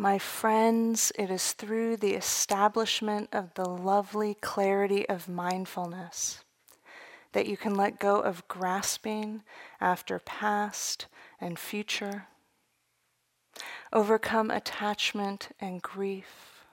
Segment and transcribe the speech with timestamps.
[0.00, 6.42] My friends, it is through the establishment of the lovely clarity of mindfulness
[7.32, 9.42] that you can let go of grasping
[9.78, 11.06] after past
[11.38, 12.28] and future,
[13.92, 16.64] overcome attachment and grief,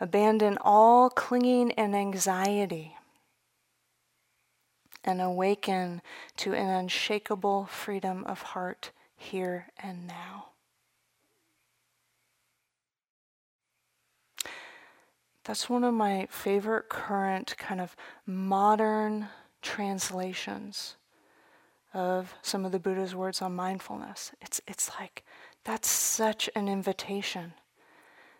[0.00, 2.96] abandon all clinging and anxiety,
[5.04, 6.00] and awaken
[6.38, 10.55] to an unshakable freedom of heart here and now.
[15.46, 17.94] That's one of my favorite current kind of
[18.26, 19.28] modern
[19.62, 20.96] translations
[21.94, 24.32] of some of the Buddha's words on mindfulness.
[24.42, 25.24] It's, it's like
[25.62, 27.52] that's such an invitation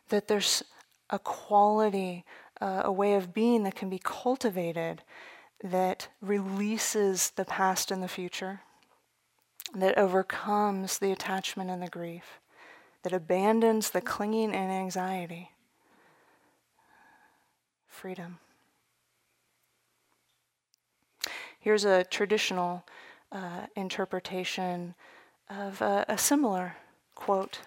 [0.09, 0.64] that there's
[1.09, 2.24] a quality,
[2.61, 5.05] uh, a way of being that can be cultivated
[5.62, 8.62] that releases the past and the future,
[9.77, 12.41] that overcomes the attachment and the grief,
[13.05, 15.50] that abandons the clinging and anxiety
[17.97, 18.39] freedom.
[21.58, 22.84] Here's a traditional
[23.33, 24.94] uh, interpretation
[25.48, 26.77] of a, a, similar
[27.14, 27.61] quote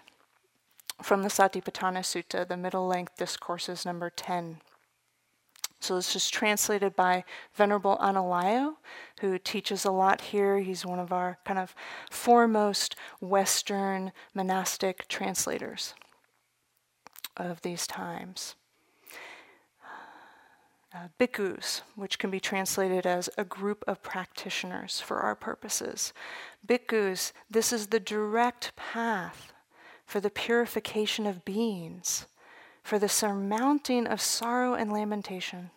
[1.02, 4.58] from the Satipatthana Sutta, the middle length discourses number 10.
[5.80, 8.76] So this is translated by Venerable Analayo,
[9.20, 10.60] who teaches a lot here.
[10.60, 11.74] He's one of our kind of
[12.10, 15.94] foremost Western monastic translators
[17.36, 18.54] of these times
[20.94, 26.12] uh, bhikkhus, which can be translated as a group of practitioners for our purposes.
[26.66, 29.52] Bhikkhus, this is the direct path
[30.04, 32.26] for the purification of beings,
[32.82, 35.70] for the surmounting of sorrow and lamentation,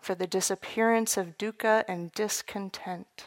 [0.00, 3.26] for the disappearance of dukkha and discontent,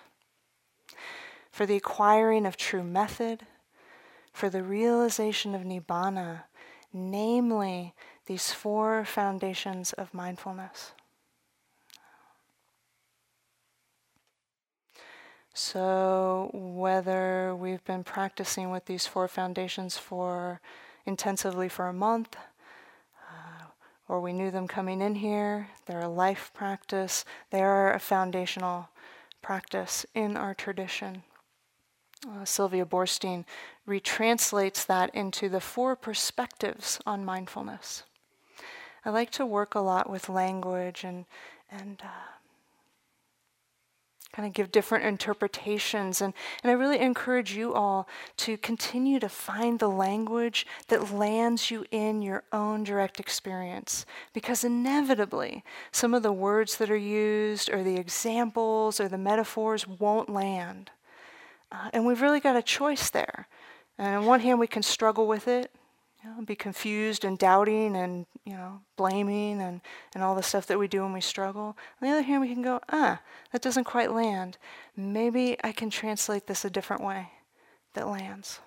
[1.52, 3.48] for the acquiring of true method,
[4.32, 6.44] for the realization of nibbana,
[6.94, 7.96] namely
[8.26, 10.92] these four foundations of mindfulness.
[15.54, 20.62] So, whether we've been practicing with these four foundations for
[21.06, 22.38] intensively for a month,
[23.30, 23.66] uh,
[24.08, 28.90] or we knew them coming in here, they're a life practice, they are a foundational
[29.42, 31.24] practice in our tradition.
[32.26, 33.46] Uh, Sylvia Boorstein
[33.88, 38.04] retranslates that into the four perspectives on mindfulness.
[39.04, 41.26] I like to work a lot with language and
[41.70, 42.32] and uh,
[44.32, 46.22] kind of give different interpretations.
[46.22, 48.08] And, and I really encourage you all
[48.38, 54.06] to continue to find the language that lands you in your own direct experience.
[54.34, 59.88] Because inevitably, some of the words that are used, or the examples, or the metaphors
[59.88, 60.92] won't land.
[61.72, 63.48] Uh, and we've really got a choice there.
[63.98, 65.72] And on one hand, we can struggle with it,
[66.24, 69.82] you know, be confused and doubting and you know blaming and,
[70.14, 71.78] and all the stuff that we do when we struggle.
[72.02, 73.22] On the other hand, we can go, ah,
[73.52, 74.58] that doesn't quite land.
[74.96, 77.30] Maybe I can translate this a different way
[77.94, 78.60] that lands.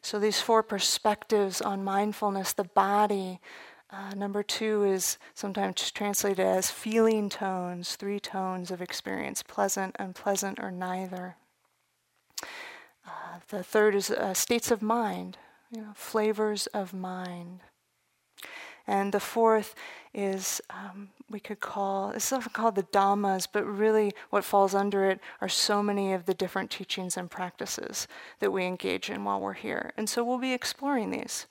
[0.00, 3.40] So these four perspectives on mindfulness, the body.
[3.90, 10.58] Uh, number two is sometimes translated as feeling tones, three tones of experience, pleasant, unpleasant,
[10.60, 11.36] or neither.
[13.06, 13.10] Uh,
[13.48, 15.38] the third is uh, states of mind,
[15.70, 17.60] you know, flavors of mind.
[18.86, 19.74] And the fourth
[20.14, 25.10] is um, we could call it's often called the dhammas, but really what falls under
[25.10, 28.06] it are so many of the different teachings and practices
[28.38, 29.92] that we engage in while we're here.
[29.96, 31.46] And so we'll be exploring these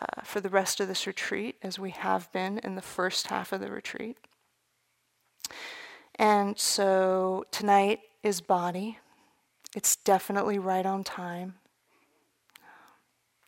[0.00, 3.52] uh, for the rest of this retreat, as we have been in the first half
[3.52, 4.18] of the retreat.
[6.16, 8.98] And so tonight is body.
[9.74, 11.54] It's definitely right on time.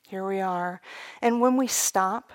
[0.09, 0.81] Here we are.
[1.23, 2.33] And when we stop,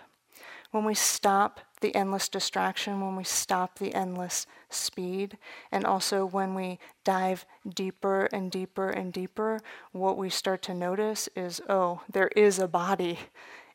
[0.72, 5.38] when we stop the endless distraction, when we stop the endless speed,
[5.72, 9.60] and also when we dive deeper and deeper and deeper,
[9.92, 13.20] what we start to notice is oh, there is a body,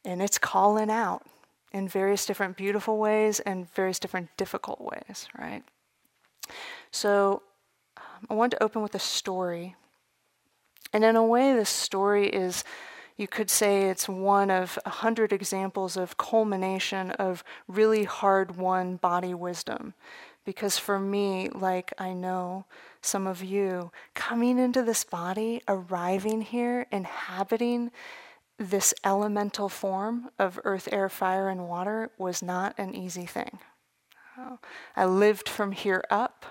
[0.05, 1.27] and it's calling out
[1.73, 5.63] in various different beautiful ways and various different difficult ways, right?
[6.91, 7.43] So
[7.97, 9.75] um, I want to open with a story
[10.93, 12.65] and in a way, this story is,
[13.17, 18.97] you could say, it's one of a hundred examples of culmination of really hard won
[18.97, 19.95] body wisdom.
[20.45, 22.67] Because for me, like I know
[23.01, 27.91] some of you, coming into this body, arriving here, inhabiting
[28.59, 33.59] this elemental form of earth, air, fire, and water was not an easy thing.
[34.95, 36.47] I lived from here up.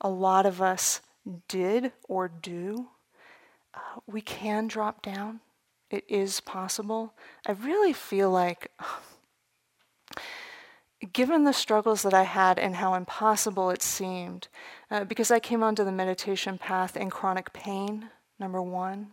[0.00, 1.00] A lot of us
[1.46, 2.88] did or do
[4.06, 5.40] we can drop down.
[5.90, 7.14] It is possible.
[7.46, 8.70] I really feel like,
[11.12, 14.48] given the struggles that I had and how impossible it seemed,
[14.90, 19.12] uh, because I came onto the meditation path in chronic pain, number one,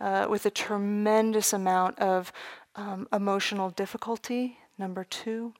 [0.00, 2.32] uh, with a tremendous amount of
[2.76, 5.54] um, emotional difficulty, number two,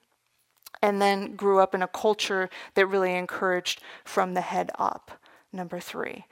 [0.83, 5.13] and then grew up in a culture that really encouraged from the head up,
[5.53, 6.27] number three.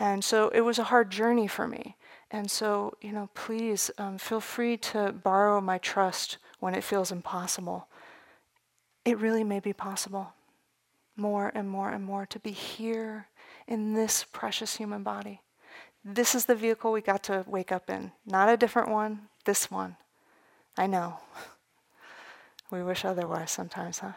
[0.00, 1.94] And so it was a hard journey for me.
[2.30, 7.12] And so, you know, please um, feel free to borrow my trust when it feels
[7.12, 7.86] impossible.
[9.04, 10.32] It really may be possible
[11.16, 13.26] more and more and more to be here
[13.68, 15.42] in this precious human body.
[16.02, 19.70] This is the vehicle we got to wake up in, not a different one, this
[19.70, 19.96] one.
[20.76, 21.18] I know.
[22.70, 24.12] We wish otherwise sometimes, huh?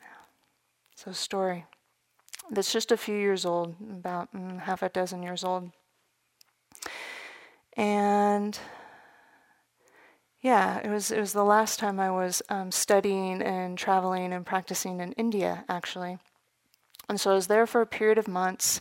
[0.00, 0.06] Yeah.
[0.94, 1.66] So, story
[2.50, 5.70] that's just a few years old, about mm, half a dozen years old.
[7.76, 8.58] And
[10.40, 14.46] yeah, it was it was the last time I was um, studying and traveling and
[14.46, 16.18] practicing in India, actually.
[17.08, 18.80] And so I was there for a period of months,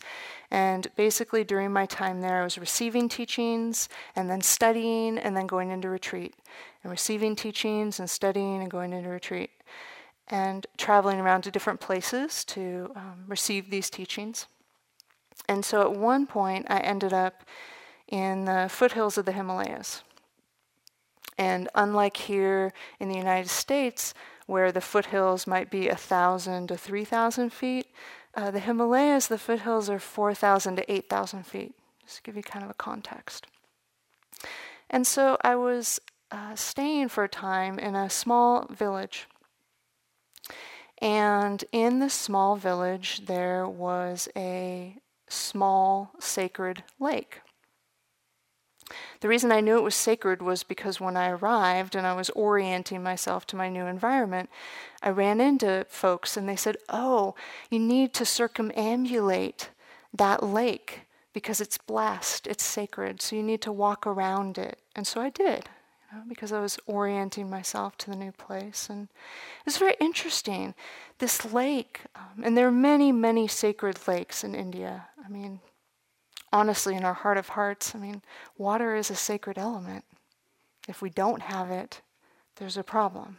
[0.51, 5.47] and basically during my time there, I was receiving teachings and then studying and then
[5.47, 6.35] going into retreat,
[6.83, 9.51] and receiving teachings and studying and going into retreat
[10.29, 14.47] and traveling around to different places to um, receive these teachings.
[15.47, 17.43] And so at one point, I ended up
[18.07, 20.03] in the foothills of the Himalayas.
[21.37, 24.13] And unlike here in the United States,
[24.47, 27.87] where the foothills might be 1,000 to 3,000 feet,
[28.35, 32.63] uh, the Himalayas, the foothills are 4,000 to 8,000 feet, just to give you kind
[32.63, 33.45] of a context.
[34.89, 35.99] And so I was
[36.31, 39.27] uh, staying for a time in a small village
[41.01, 44.97] and in this small village, there was a
[45.29, 47.41] small sacred lake.
[49.19, 52.29] The reason I knew it was sacred was because when I arrived and I was
[52.31, 54.49] orienting myself to my new environment,
[55.03, 57.35] I ran into folks and they said, Oh,
[57.69, 59.67] you need to circumambulate
[60.13, 61.01] that lake
[61.33, 64.79] because it's blessed, it's sacred, so you need to walk around it.
[64.95, 65.69] And so I did
[66.17, 68.89] know, because I was orienting myself to the new place.
[68.89, 69.07] And
[69.65, 70.73] it's very interesting.
[71.19, 75.07] This lake, um, and there are many, many sacred lakes in India.
[75.23, 75.59] I mean,
[76.51, 78.21] honestly, in our heart of hearts, I mean,
[78.57, 80.05] water is a sacred element.
[80.87, 82.01] If we don't have it,
[82.55, 83.37] there's a problem.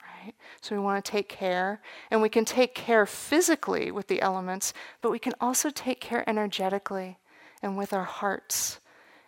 [0.00, 0.34] Right?
[0.60, 1.80] So we want to take care,
[2.10, 6.28] and we can take care physically with the elements, but we can also take care
[6.28, 7.18] energetically
[7.62, 8.80] and with our hearts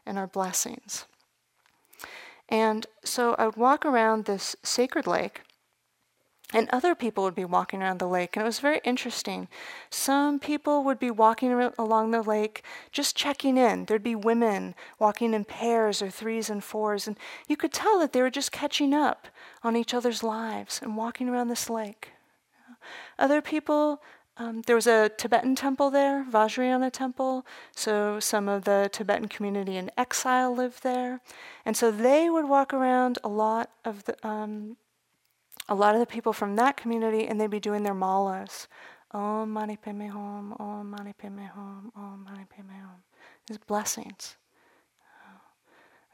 [0.05, 1.07] and our blessings.
[2.49, 5.43] And so I would walk around this sacred lake,
[6.53, 8.37] and other people would be walking around the lake.
[8.37, 9.49] And it was very interesting.
[9.91, 12.63] Some people would be walking along the lake
[12.93, 13.87] just checking in.
[13.87, 17.09] There'd be women walking in pairs or threes and fours.
[17.09, 17.19] And
[17.49, 19.27] you could tell that they were just catching up
[19.65, 22.13] on each other's lives and walking around this lake.
[23.19, 24.03] Other people
[24.37, 27.47] um, there was a Tibetan temple there, Vajrayana temple.
[27.75, 31.21] So some of the Tibetan community in exile lived there,
[31.65, 34.77] and so they would walk around a lot of the um,
[35.69, 38.67] a lot of the people from that community, and they'd be doing their malas.
[39.13, 43.03] Om Mani Padme Hum, Om Mani Padme Hum, Om Mani Padme Hum.
[43.47, 44.37] These blessings.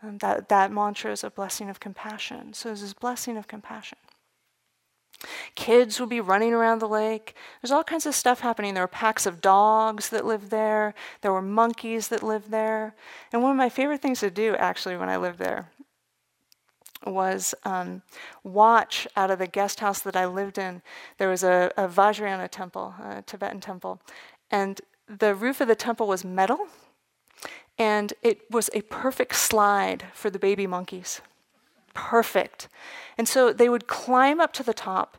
[0.02, 2.54] And that, that mantra is a blessing of compassion.
[2.54, 3.98] So there's this blessing of compassion.
[5.54, 7.34] Kids would be running around the lake.
[7.60, 8.74] There's all kinds of stuff happening.
[8.74, 10.94] There were packs of dogs that lived there.
[11.20, 12.94] There were monkeys that lived there.
[13.32, 15.68] And one of my favorite things to do, actually, when I lived there,
[17.06, 18.02] was um,
[18.44, 20.82] watch out of the guest house that I lived in.
[21.18, 24.00] There was a, a Vajrayana temple, a Tibetan temple,
[24.50, 26.66] and the roof of the temple was metal,
[27.78, 31.22] and it was a perfect slide for the baby monkeys
[31.94, 32.68] perfect.
[33.18, 35.18] And so they would climb up to the top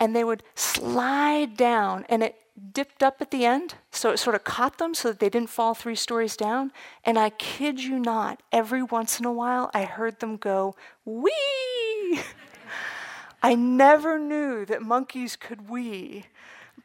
[0.00, 2.36] and they would slide down, and it
[2.72, 3.74] dipped up at the end.
[3.90, 6.72] So it sort of caught them so that they didn't fall three stories down.
[7.04, 10.74] And I kid you not, every once in a while I heard them go,
[11.04, 11.30] wee!
[13.42, 16.26] I never knew that monkeys could wee.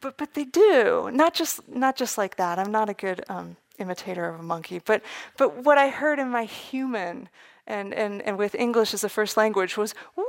[0.02, 2.60] But, but they do, not just, not just like that.
[2.60, 5.02] I'm not a good um, imitator of a monkey, but,
[5.38, 7.30] but what I heard in my human
[7.68, 10.24] and, and, and with English as a first language was wee,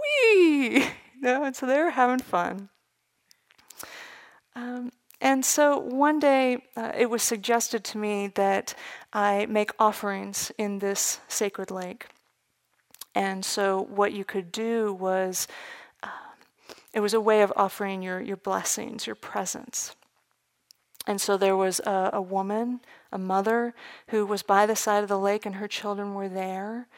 [1.15, 2.69] you know, and so they were having fun.
[4.55, 4.91] Um,
[5.21, 8.75] and so one day uh, it was suggested to me that
[9.13, 12.07] I make offerings in this sacred lake.
[13.15, 15.49] And so what you could do was,
[16.03, 16.09] uh,
[16.93, 19.97] it was a way of offering your, your blessings, your presence.
[21.07, 22.81] And so there was a, a, woman,
[23.13, 23.75] a mother,
[24.09, 26.89] who was by the side of the lake, and her children were there.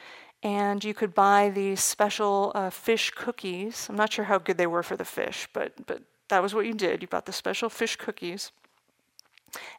[0.42, 3.86] And you could buy these special uh, fish cookies.
[3.88, 6.66] I'm not sure how good they were for the fish, but, but that was what
[6.66, 7.02] you did.
[7.02, 8.52] You bought the special fish cookies.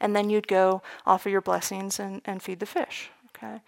[0.02, 3.12] And then you'd go offer your blessings and, and feed the fish.
[3.28, 3.62] Okay?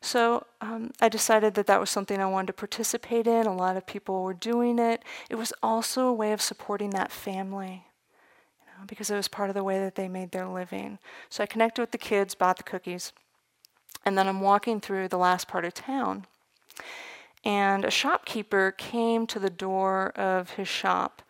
[0.00, 3.46] So um, I decided that that was something I wanted to participate in.
[3.46, 5.02] A lot of people were doing it.
[5.28, 7.84] It was also a way of supporting that family
[8.60, 10.98] you know, because it was part of the way that they made their living.
[11.28, 13.12] So I connected with the kids, bought the cookies,
[14.04, 16.26] and then I'm walking through the last part of town.
[17.44, 21.22] And a shopkeeper came to the door of his shop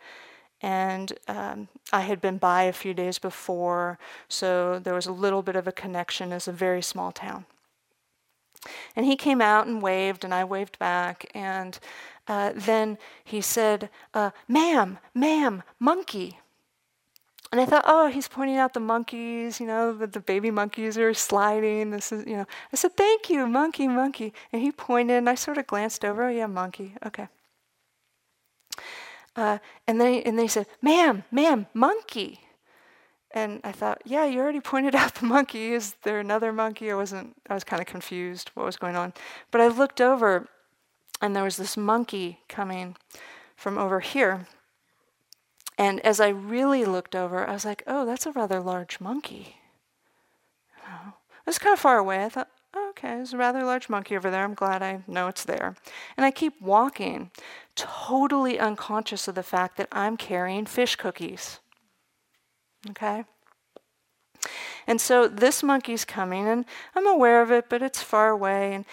[0.61, 3.97] and um, I had been by a few days before,
[4.27, 6.31] so there was a little bit of a connection.
[6.31, 7.45] It's a very small town.
[8.95, 11.31] And he came out and waved, and I waved back.
[11.33, 11.79] And
[12.27, 16.39] uh, then he said, uh, Ma'am, ma'am, monkey.
[17.51, 20.97] And I thought, oh, he's pointing out the monkeys, you know, that the baby monkeys
[20.97, 21.91] are sliding.
[21.91, 22.45] This is, you know.
[22.71, 24.33] I said, thank you, monkey, monkey.
[24.53, 27.27] And he pointed, and I sort of glanced over, oh, yeah, monkey, okay.
[29.35, 32.39] Uh, and then and they said, ma'am, ma'am, monkey.
[33.33, 35.73] And I thought, yeah, you already pointed out the monkey.
[35.73, 36.91] Is there another monkey?
[36.91, 39.13] I wasn't, I was kind of confused what was going on.
[39.51, 40.49] But I looked over
[41.21, 42.97] and there was this monkey coming
[43.55, 44.47] from over here.
[45.81, 49.55] And as I really looked over, I was like, oh, that's a rather large monkey.
[50.87, 51.13] Oh.
[51.39, 52.23] It was kind of far away.
[52.23, 54.43] I thought, oh, okay, there's a rather large monkey over there.
[54.43, 55.75] I'm glad I know it's there.
[56.15, 57.31] And I keep walking,
[57.75, 61.59] totally unconscious of the fact that I'm carrying fish cookies.
[62.91, 63.23] Okay?
[64.85, 68.75] And so this monkey's coming, and I'm aware of it, but it's far away.
[68.75, 68.85] And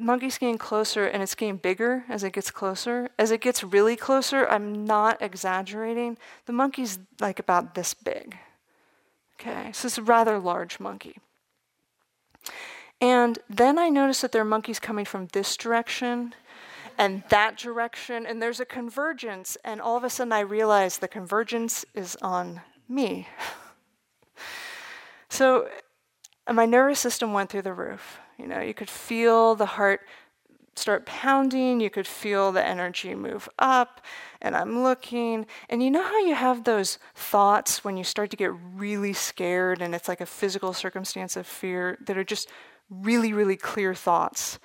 [0.00, 3.08] monkey's getting closer, and it's getting bigger as it gets closer.
[3.18, 6.18] As it gets really closer, I'm not exaggerating.
[6.46, 8.36] The monkey's like about this big.
[9.40, 11.18] Okay, so it's a rather large monkey.
[13.00, 16.34] And then I notice that there are monkeys coming from this direction
[16.98, 19.56] and that direction, and there's a convergence.
[19.64, 23.26] And all of a sudden, I realize the convergence is on me.
[25.30, 25.68] so
[26.52, 28.20] my nervous system went through the roof.
[28.40, 30.00] You know, you could feel the heart
[30.76, 34.00] start pounding, you could feel the energy move up,
[34.40, 35.44] and I'm looking.
[35.68, 39.82] And you know how you have those thoughts when you start to get really scared
[39.82, 42.48] and it's like a physical circumstance of fear that are just
[42.88, 44.58] really, really clear thoughts?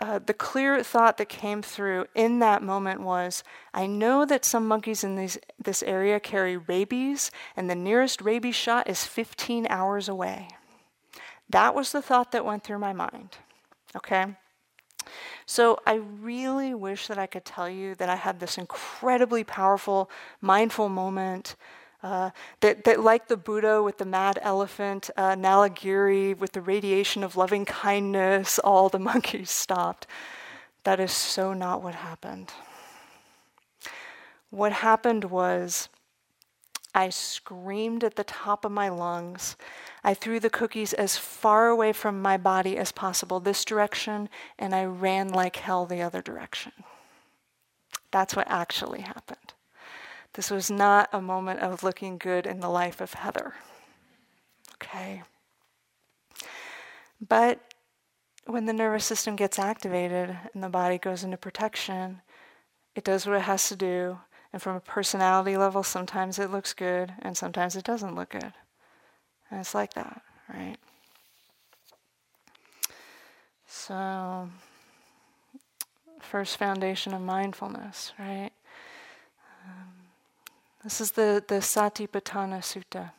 [0.00, 4.66] uh, the clear thought that came through in that moment was I know that some
[4.66, 10.08] monkeys in these, this area carry rabies, and the nearest rabies shot is 15 hours
[10.08, 10.48] away.
[11.50, 13.36] That was the thought that went through my mind.
[13.96, 14.26] Okay?
[15.46, 20.10] So I really wish that I could tell you that I had this incredibly powerful,
[20.40, 21.56] mindful moment
[22.02, 27.24] uh, that, that, like the Buddha with the mad elephant, uh, Nalagiri with the radiation
[27.24, 30.06] of loving kindness, all the monkeys stopped.
[30.84, 32.52] That is so not what happened.
[34.50, 35.88] What happened was
[36.94, 39.56] I screamed at the top of my lungs.
[40.04, 44.74] I threw the cookies as far away from my body as possible, this direction, and
[44.74, 46.72] I ran like hell the other direction.
[48.10, 49.54] That's what actually happened.
[50.34, 53.54] This was not a moment of looking good in the life of Heather.
[54.74, 55.22] Okay.
[57.26, 57.60] But
[58.44, 62.20] when the nervous system gets activated and the body goes into protection,
[62.94, 64.18] it does what it has to do.
[64.52, 68.52] And from a personality level, sometimes it looks good and sometimes it doesn't look good.
[69.54, 70.20] And it's like that,
[70.52, 70.74] right?
[73.68, 74.48] So,
[76.20, 78.50] first foundation of mindfulness, right?
[79.64, 79.92] Um,
[80.82, 83.12] this is the, the Satipatthana Sutta,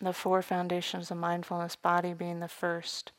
[0.00, 3.12] the four foundations of mindfulness, body being the first.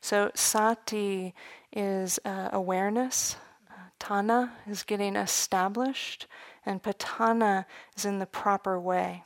[0.00, 1.34] So, sati
[1.72, 3.36] is uh, awareness,
[3.70, 6.26] uh, tana is getting established,
[6.64, 7.64] and patthana
[7.96, 9.22] is in the proper way.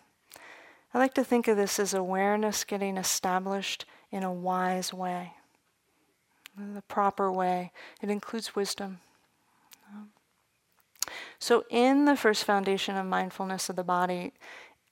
[0.92, 5.34] I like to think of this as awareness getting established in a wise way,
[6.56, 7.72] the proper way.
[8.02, 8.98] It includes wisdom.
[11.38, 14.32] So, in the first foundation of mindfulness of the body,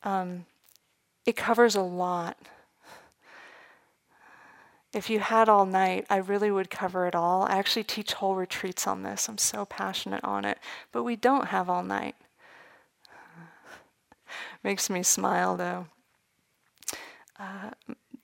[0.02, 0.46] um,
[1.26, 2.38] it covers a lot.
[4.94, 7.42] If you had all night, I really would cover it all.
[7.42, 9.28] I actually teach whole retreats on this.
[9.28, 10.58] I'm so passionate on it.
[10.92, 12.16] But we don't have all night.
[14.64, 15.86] Makes me smile though.
[17.38, 17.70] Uh,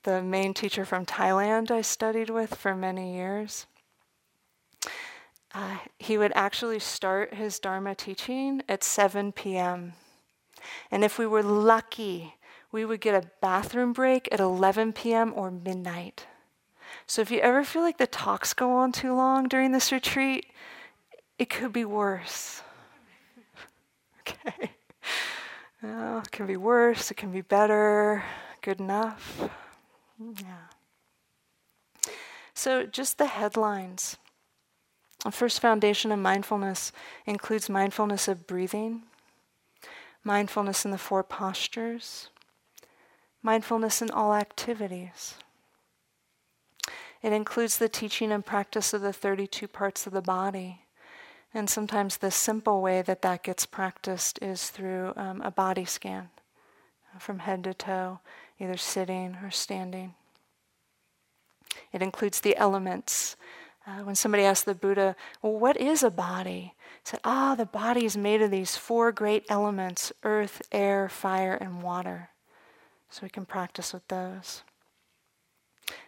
[0.03, 3.65] the main teacher from Thailand I studied with for many years,
[5.53, 9.93] uh, he would actually start his Dharma teaching at 7 p.m.
[10.91, 12.35] And if we were lucky,
[12.71, 15.31] we would get a bathroom break at 11 p.m.
[15.33, 16.27] or midnight.
[17.07, 20.47] So if you ever feel like the talks go on too long during this retreat,
[21.39, 22.61] it could be worse.
[24.21, 24.71] okay.
[25.85, 28.23] Well, it can be worse, it can be better,
[28.61, 29.49] good enough.
[30.19, 30.69] Yeah.
[32.53, 34.17] So, just the headlines.
[35.23, 36.91] The first foundation of mindfulness
[37.25, 39.03] includes mindfulness of breathing,
[40.23, 42.29] mindfulness in the four postures,
[43.43, 45.35] mindfulness in all activities.
[47.21, 50.84] It includes the teaching and practice of the 32 parts of the body.
[51.55, 56.27] And sometimes the simple way that that gets practiced is through um, a body scan
[57.15, 58.19] uh, from head to toe,
[58.59, 60.15] either sitting or standing.
[61.93, 63.37] It includes the elements.
[63.87, 66.73] Uh, when somebody asked the Buddha, Well, what is a body?
[67.01, 71.07] He said, Ah, oh, the body is made of these four great elements earth, air,
[71.07, 72.31] fire, and water.
[73.09, 74.63] So we can practice with those.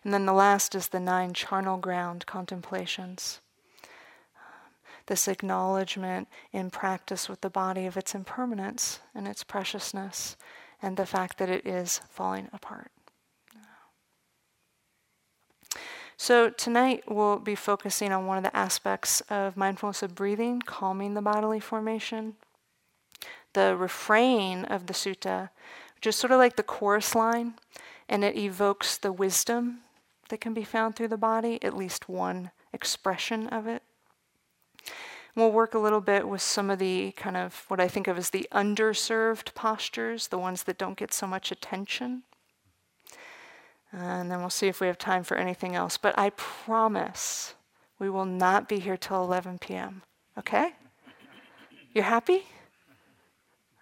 [0.04, 3.40] And then the last is the nine charnel ground contemplations.
[5.08, 10.38] This acknowledgement in practice with the body of its impermanence and its preciousness
[10.82, 12.92] and the fact that it is falling apart.
[16.20, 21.14] So, tonight we'll be focusing on one of the aspects of mindfulness of breathing, calming
[21.14, 22.34] the bodily formation.
[23.54, 25.50] The refrain of the sutta,
[25.96, 27.54] which is sort of like the chorus line,
[28.10, 29.82] and it evokes the wisdom
[30.30, 33.84] that can be found through the body, at least one expression of it.
[35.38, 38.18] We'll work a little bit with some of the kind of what I think of
[38.18, 42.24] as the underserved postures, the ones that don't get so much attention.
[43.92, 45.96] And then we'll see if we have time for anything else.
[45.96, 47.54] But I promise
[48.00, 50.02] we will not be here till 11 p.m.
[50.40, 50.74] Okay?
[51.94, 52.46] You're happy?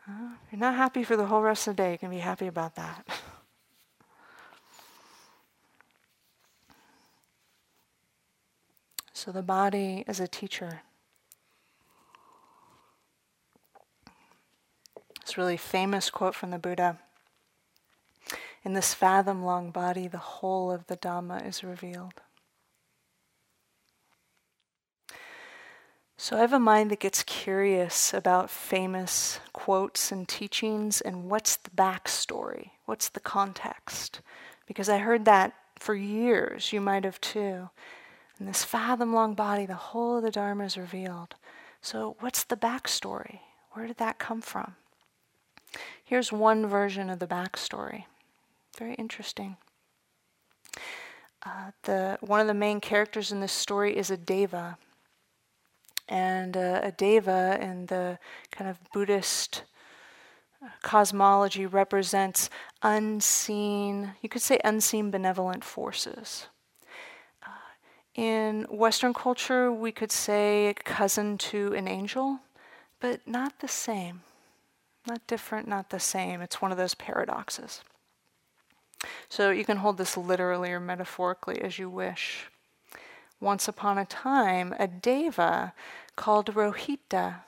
[0.10, 1.94] Uh, you're not happy for the whole rest of the day.
[1.94, 3.08] You can be happy about that.
[9.18, 10.82] So the body is a teacher.
[15.25, 17.00] This really famous quote from the Buddha
[18.64, 22.22] In this fathom long body, the whole of the Dhamma is revealed.
[26.16, 31.55] So I have a mind that gets curious about famous quotes and teachings and what's
[31.55, 32.70] the backstory?
[32.85, 34.22] What's the context?
[34.68, 37.70] Because I heard that for years, you might have too.
[38.40, 41.33] In this fathom long body, the whole of the Dharma is revealed.
[41.81, 43.40] So, what's the backstory?
[43.72, 44.75] Where did that come from?
[46.05, 48.05] Here's one version of the backstory.
[48.77, 49.57] Very interesting.
[51.44, 54.77] Uh, the, one of the main characters in this story is a deva.
[56.07, 58.20] And uh, a deva in the
[58.51, 59.63] kind of Buddhist
[60.63, 62.51] uh, cosmology represents
[62.83, 66.48] unseen, you could say unseen benevolent forces.
[68.15, 72.39] In Western culture, we could say cousin to an angel,
[73.01, 74.22] but not the same.
[75.07, 76.41] Not different, not the same.
[76.41, 77.81] It's one of those paradoxes.
[79.29, 82.48] So you can hold this literally or metaphorically as you wish.
[83.39, 85.74] Once upon a time, a deva
[86.15, 87.41] called Rohita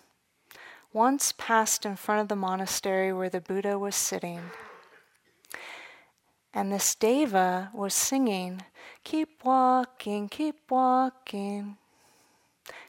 [0.94, 4.42] once passed in front of the monastery where the Buddha was sitting.
[6.54, 8.64] And this deva was singing
[9.04, 11.78] Keep walking, keep walking.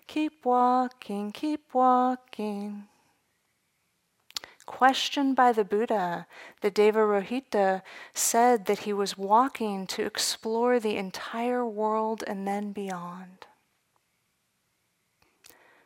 [0.08, 2.87] Keep walking, keep walking.
[4.68, 6.26] Questioned by the Buddha,
[6.60, 7.80] the Deva Rohita
[8.12, 13.46] said that he was walking to explore the entire world and then beyond.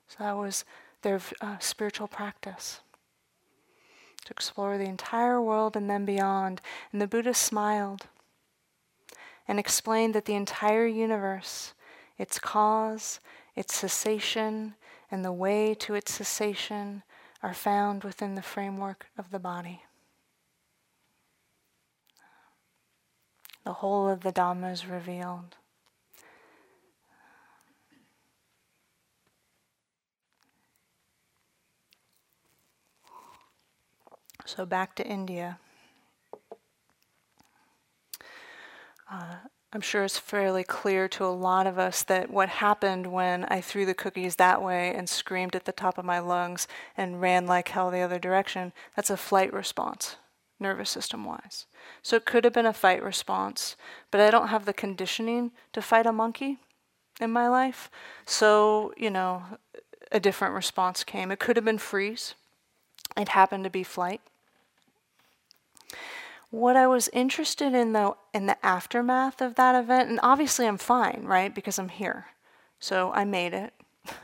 [0.09, 0.65] So that was
[1.03, 2.81] their uh, spiritual practice
[4.25, 6.61] to explore the entire world and then beyond.
[6.91, 8.09] And the Buddha smiled
[9.47, 11.73] and explained that the entire universe,
[12.19, 13.21] its cause,
[13.55, 14.75] its cessation,
[15.09, 17.05] and the way to its cessation
[17.43, 19.83] are found within the framework of the body.
[23.65, 25.57] The whole of the Dhamma is revealed.
[34.45, 35.59] So back to India.
[39.75, 43.63] I'm sure it's fairly clear to a lot of us that what happened when I
[43.63, 47.47] threw the cookies that way and screamed at the top of my lungs and ran
[47.47, 50.17] like hell the other direction, that's a flight response,
[50.61, 51.65] nervous system wise.
[52.03, 53.77] So it could have been a fight response,
[54.11, 56.59] but I don't have the conditioning to fight a monkey
[57.19, 57.91] in my life.
[58.27, 59.43] So, you know,
[60.11, 61.31] a different response came.
[61.31, 62.35] It could have been freeze,
[63.17, 64.21] it happened to be flight.
[66.53, 70.77] What I was interested in, though, in the aftermath of that event, and obviously I'm
[70.77, 71.53] fine, right?
[71.53, 72.27] Because I'm here.
[72.79, 73.73] So I made it.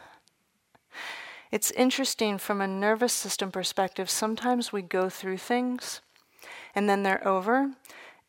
[1.50, 6.02] it's interesting from a nervous system perspective, sometimes we go through things
[6.74, 7.72] and then they're over,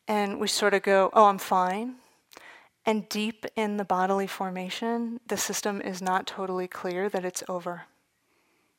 [0.08, 1.96] and we sort of go, oh, I'm fine.
[2.86, 7.82] And deep in the bodily formation, the system is not totally clear that it's over.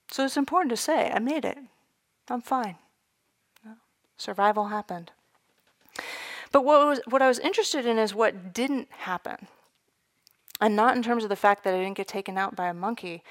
[0.09, 1.59] So it's important to say, I made it.
[2.27, 2.77] I'm fine.
[4.21, 5.11] Survival happened.
[6.51, 9.47] But what, was, what I was interested in is what didn't happen.
[10.59, 12.73] And not in terms of the fact that I didn't get taken out by a
[12.73, 13.23] monkey,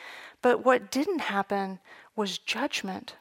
[0.43, 1.79] but what didn't happen
[2.17, 3.15] was judgment.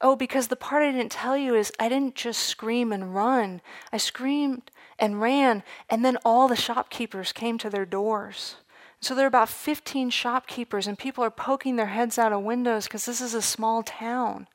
[0.00, 3.60] Oh, because the part I didn't tell you is I didn't just scream and run.
[3.92, 8.56] I screamed and ran, and then all the shopkeepers came to their doors.
[9.00, 12.84] So there are about 15 shopkeepers, and people are poking their heads out of windows
[12.84, 14.48] because this is a small town.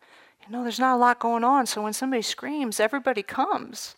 [0.49, 1.67] You know, there's not a lot going on.
[1.67, 3.95] So when somebody screams, everybody comes.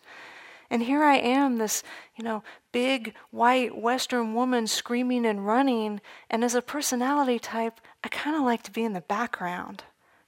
[0.68, 1.82] And here I am, this,
[2.14, 6.02] you know, big white Western woman screaming and running.
[6.28, 9.84] And as a personality type, I kind of like to be in the background,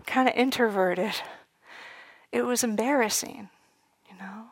[0.06, 1.14] kind of introverted.
[2.32, 3.50] It was embarrassing,
[4.10, 4.46] you know.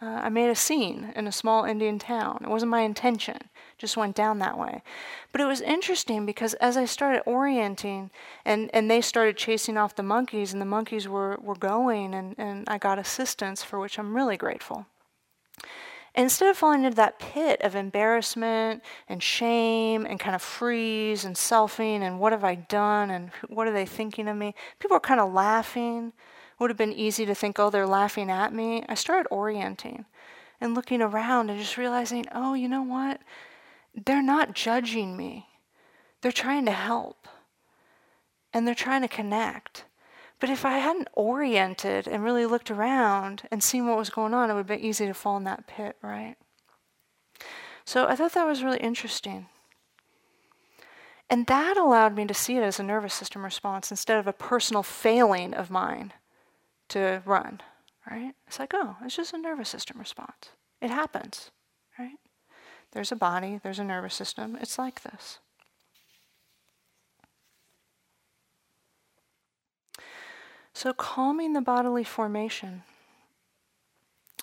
[0.00, 2.40] Uh, I made a scene in a small Indian town.
[2.42, 4.82] It wasn't my intention just went down that way.
[5.32, 8.10] But it was interesting because as I started orienting
[8.44, 12.34] and, and they started chasing off the monkeys and the monkeys were, were going and,
[12.36, 14.86] and I got assistance for which I'm really grateful.
[16.14, 21.36] Instead of falling into that pit of embarrassment and shame and kind of freeze and
[21.36, 25.00] selfing and what have I done and what are they thinking of me, people were
[25.00, 26.12] kind of laughing.
[26.58, 28.84] Would have been easy to think, oh, they're laughing at me.
[28.88, 30.06] I started orienting
[30.60, 33.20] and looking around and just realizing, oh, you know what?
[34.06, 35.46] they're not judging me.
[36.20, 37.28] They're trying to help
[38.52, 39.84] and they're trying to connect.
[40.40, 44.50] But if I hadn't oriented and really looked around and seen what was going on,
[44.50, 46.36] it would be easy to fall in that pit, right?
[47.84, 49.46] So I thought that was really interesting.
[51.30, 54.32] And that allowed me to see it as a nervous system response instead of a
[54.32, 56.12] personal failing of mine
[56.88, 57.60] to run,
[58.10, 58.34] right?
[58.46, 60.50] It's like, oh, it's just a nervous system response.
[60.80, 61.50] It happens,
[61.98, 62.18] right?
[62.92, 64.56] There's a body, there's a nervous system.
[64.60, 65.38] It's like this.
[70.72, 72.84] So, calming the bodily formation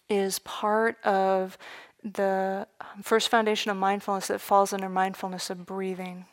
[0.10, 1.58] is part of
[2.04, 2.68] the
[3.02, 6.26] first foundation of mindfulness that falls under mindfulness of breathing.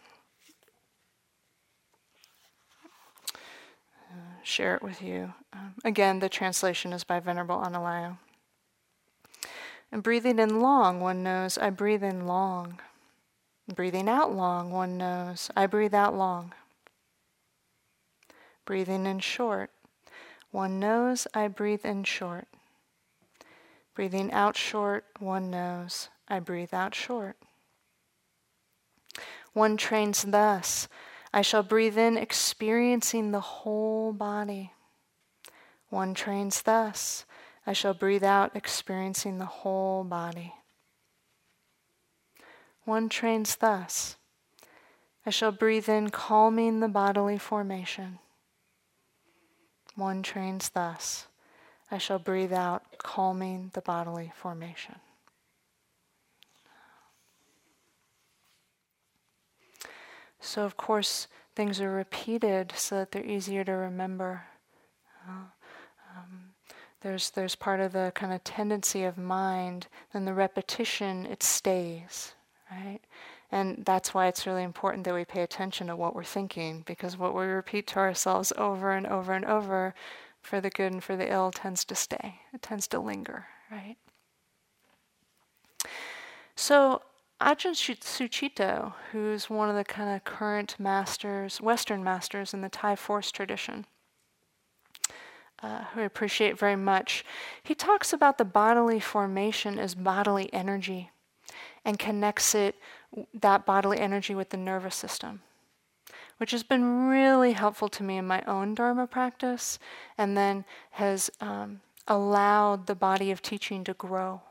[4.42, 5.32] Share it with you.
[5.52, 8.18] Um, again, the translation is by Venerable Analayo.
[9.90, 12.80] And breathing in long, one knows I breathe in long.
[13.72, 16.52] Breathing out long, one knows I breathe out long.
[18.64, 19.70] Breathing in short,
[20.50, 22.48] one knows I breathe in short.
[23.94, 27.36] Breathing out short, one knows I breathe out short.
[29.52, 30.88] One trains thus
[31.32, 34.72] I shall breathe in, experiencing the whole body.
[35.88, 37.24] One trains thus
[37.66, 40.54] I shall breathe out, experiencing the whole body.
[42.84, 44.16] One trains thus
[45.24, 48.18] I shall breathe in, calming the bodily formation.
[49.94, 51.28] One trains thus
[51.90, 54.96] I shall breathe out, calming the bodily formation.
[60.44, 64.42] So, of course, things are repeated so that they're easier to remember.
[65.26, 65.44] Uh,
[66.16, 66.50] um,
[67.00, 72.34] there's, there's part of the kind of tendency of mind, then the repetition, it stays,
[72.70, 72.98] right?
[73.52, 77.16] And that's why it's really important that we pay attention to what we're thinking, because
[77.16, 79.94] what we repeat to ourselves over and over and over,
[80.40, 82.40] for the good and for the ill, tends to stay.
[82.52, 83.96] It tends to linger, right?
[86.56, 87.02] So,
[87.42, 92.94] Ajahn Sucitto, who's one of the kind of current masters, Western masters in the Thai
[92.94, 93.84] forest tradition,
[95.60, 97.24] uh, who I appreciate very much,
[97.60, 101.10] he talks about the bodily formation as bodily energy
[101.84, 102.76] and connects it,
[103.34, 105.42] that bodily energy, with the nervous system,
[106.36, 109.80] which has been really helpful to me in my own Dharma practice
[110.16, 114.42] and then has um, allowed the body of teaching to grow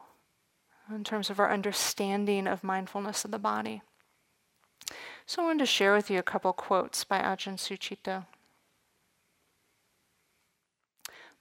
[0.94, 3.82] in terms of our understanding of mindfulness of the body.
[5.26, 8.26] So I wanted to share with you a couple quotes by Ajahn Sucitto.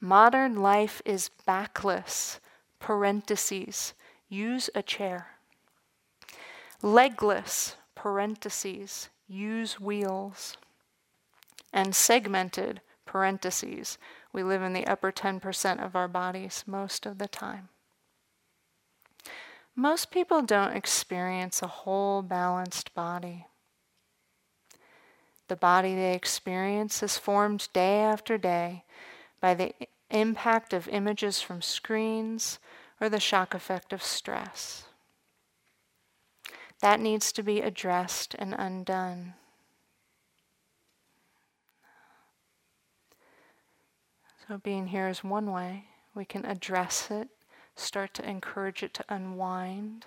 [0.00, 2.40] Modern life is backless,
[2.78, 3.92] parentheses,
[4.28, 5.26] use a chair.
[6.82, 10.56] Legless, parentheses, use wheels.
[11.72, 13.98] And segmented, parentheses.
[14.32, 17.68] We live in the upper 10% of our bodies most of the time.
[19.80, 23.46] Most people don't experience a whole balanced body.
[25.48, 28.84] The body they experience is formed day after day
[29.40, 29.72] by the
[30.10, 32.58] impact of images from screens
[33.00, 34.84] or the shock effect of stress.
[36.82, 39.32] That needs to be addressed and undone.
[44.46, 45.84] So, being here is one way.
[46.14, 47.30] We can address it,
[47.80, 50.06] start to encourage it to unwind.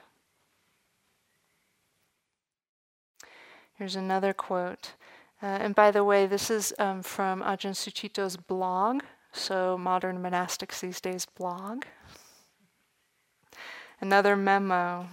[3.76, 4.94] Here's another quote.
[5.42, 9.02] Uh, and by the way, this is um, from Ajahn Sucitto's blog,
[9.34, 11.84] so modern monastics these days blog.
[14.00, 15.08] Another memo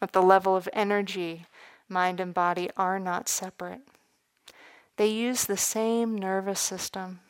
[0.00, 1.46] at the level of energy,
[1.88, 3.82] mind and body are not separate.
[4.96, 7.20] They use the same nervous system.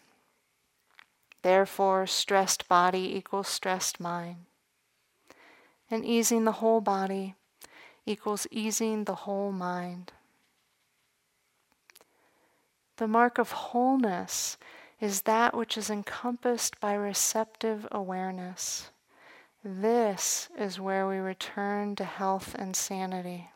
[1.46, 4.46] Therefore, stressed body equals stressed mind.
[5.88, 7.36] And easing the whole body
[8.04, 10.10] equals easing the whole mind.
[12.96, 14.58] The mark of wholeness
[15.00, 18.90] is that which is encompassed by receptive awareness.
[19.62, 23.50] This is where we return to health and sanity.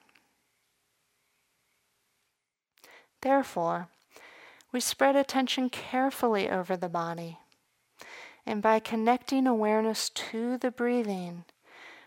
[3.21, 3.89] Therefore,
[4.71, 7.39] we spread attention carefully over the body
[8.51, 11.45] and by connecting awareness to the breathing,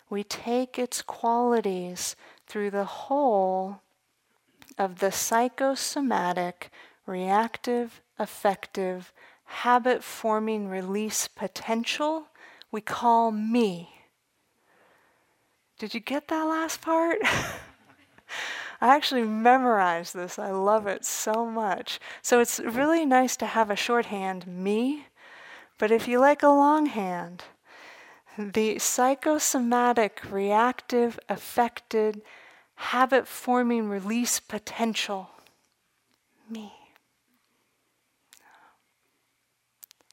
[0.09, 3.79] we take its qualities through the whole
[4.77, 6.69] of the psychosomatic,
[7.05, 9.13] reactive, affective,
[9.45, 12.27] habit forming release potential
[12.71, 13.89] we call me.
[15.79, 17.19] Did you get that last part?
[18.81, 20.37] I actually memorized this.
[20.37, 22.01] I love it so much.
[22.21, 25.05] So it's really nice to have a shorthand, me,
[25.83, 27.43] but if you like a longhand,
[28.37, 32.21] the psychosomatic, reactive, affected,
[32.75, 35.31] habit forming release potential,
[36.49, 36.71] me.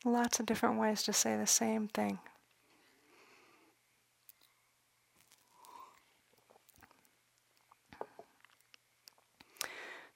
[0.05, 2.19] Lots of different ways to say the same thing.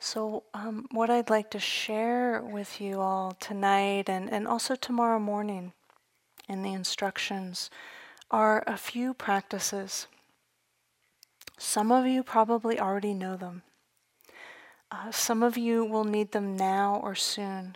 [0.04, 5.18] So, um, what I'd like to share with you all tonight and, and also tomorrow
[5.18, 5.72] morning
[6.46, 7.70] in the instructions
[8.30, 10.06] are a few practices.
[11.56, 13.62] Some of you probably already know them.
[14.90, 17.74] Uh, some of you will need them now or soon.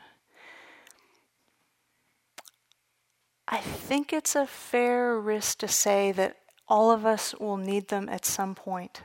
[3.48, 6.36] I think it's a fair risk to say that
[6.68, 9.00] all of us will need them at some point,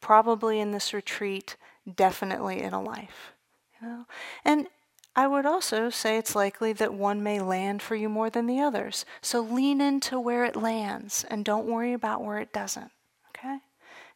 [0.00, 1.56] probably in this retreat
[1.92, 3.32] definitely in a life.
[3.80, 4.06] You know?
[4.44, 4.66] And
[5.14, 8.60] I would also say it's likely that one may land for you more than the
[8.60, 9.04] others.
[9.20, 12.90] So lean into where it lands and don't worry about where it doesn't.
[13.28, 13.58] Okay?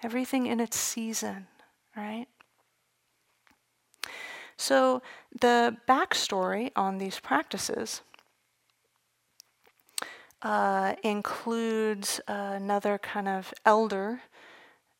[0.02, 1.48] Everything in its season,
[1.96, 2.26] right?
[4.56, 5.02] So
[5.38, 8.00] the backstory on these practices
[10.42, 14.22] uh, includes uh, another kind of elder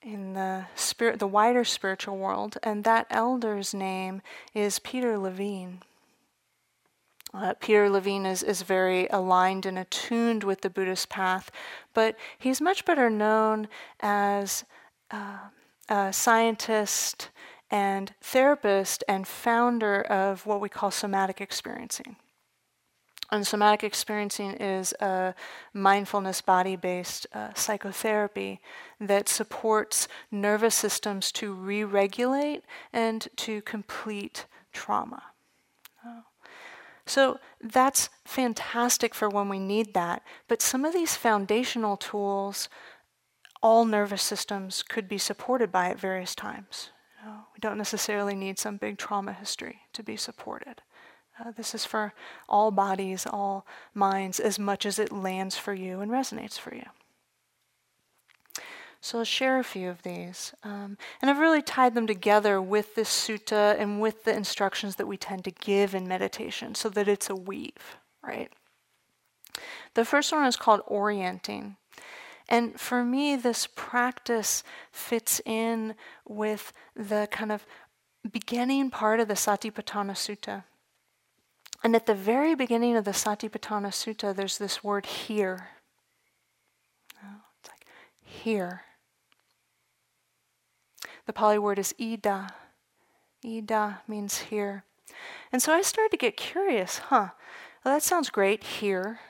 [0.03, 4.23] in the spirit, the wider spiritual world, and that elder's name
[4.55, 5.83] is Peter Levine.
[7.35, 11.51] Uh, Peter Levine is, is very aligned and attuned with the Buddhist path,
[11.93, 13.69] but he's much better known
[14.01, 14.65] as
[15.11, 15.39] uh,
[15.89, 17.31] a scientist
[17.71, 22.17] and therapist and founder of what we call somatic experiencing.
[23.31, 25.35] And somatic experiencing is a
[25.73, 28.61] mindfulness body based uh, psychotherapy
[29.01, 32.63] that supports nervous systems to re regulate
[32.93, 35.23] and to complete trauma.
[36.05, 36.23] Oh.
[37.05, 40.23] So that's fantastic for when we need that.
[40.49, 42.69] But some of these foundational tools,
[43.63, 46.91] all nervous systems could be supported by at various times.
[47.21, 50.83] You know, we don't necessarily need some big trauma history to be supported.
[51.39, 52.15] Uh, this is for
[52.49, 56.87] all bodies, all minds, as much as it lands for you and resonates for you.
[59.01, 60.53] So I'll share a few of these.
[60.65, 65.07] Um, and I've really tied them together with this sutta and with the instructions that
[65.07, 68.51] we tend to give in meditation so that it's a weave, right?
[69.95, 71.77] The first one is called orienting.
[72.49, 75.95] And for me, this practice fits in
[76.27, 77.67] with the kind of
[78.31, 80.65] beginning part of the Satipatthana Sutta.
[81.83, 85.69] And at the very beginning of the Satipatthana Sutta, there's this word here.
[87.23, 87.87] Oh, it's like
[88.21, 88.83] here.
[91.27, 92.51] The Pali word is idha.
[93.45, 94.85] Idha means here.
[95.53, 97.29] And so I started to get curious, huh?
[97.85, 99.21] Well, that sounds great here.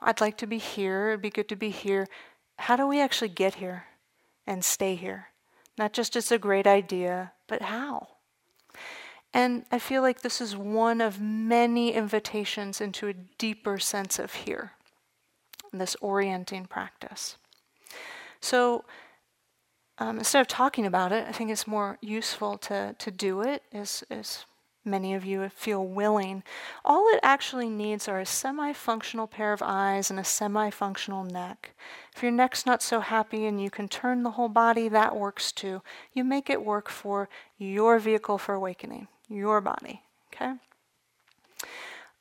[0.00, 1.10] I'd like to be here.
[1.10, 2.06] It'd be good to be here.
[2.56, 3.84] How do we actually get here
[4.46, 5.28] and stay here?
[5.76, 8.08] Not just it's a great idea, but how?
[9.38, 14.34] And I feel like this is one of many invitations into a deeper sense of
[14.34, 14.72] here,
[15.72, 17.36] this orienting practice.
[18.40, 18.84] So
[19.98, 23.62] um, instead of talking about it, I think it's more useful to, to do it,
[23.72, 24.44] as, as
[24.84, 26.42] many of you feel willing.
[26.84, 31.22] All it actually needs are a semi functional pair of eyes and a semi functional
[31.22, 31.76] neck.
[32.16, 35.52] If your neck's not so happy and you can turn the whole body, that works
[35.52, 35.80] too.
[36.12, 40.02] You make it work for your vehicle for awakening your body.
[40.32, 40.54] Okay?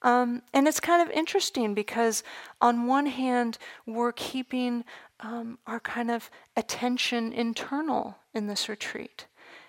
[0.04, 2.24] Um, and it's kind of interesting because,
[2.62, 4.84] on one hand, we're keeping
[5.20, 9.26] um, our kind of attention internal in this retreat.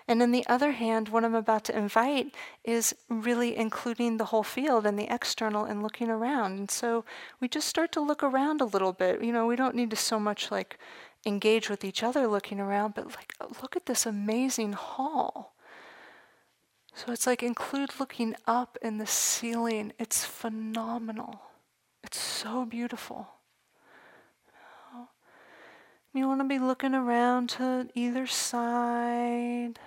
[0.07, 4.43] And on the other hand, what I'm about to invite is really including the whole
[4.43, 6.57] field and the external and looking around.
[6.57, 7.05] And so
[7.39, 9.23] we just start to look around a little bit.
[9.23, 10.79] You know, we don't need to so much like
[11.27, 15.53] engage with each other looking around, but like, look at this amazing hall.
[16.93, 19.93] So it's like include looking up in the ceiling.
[19.99, 21.41] It's phenomenal.
[22.03, 23.27] It's so beautiful.
[26.13, 29.79] You want to be looking around to either side.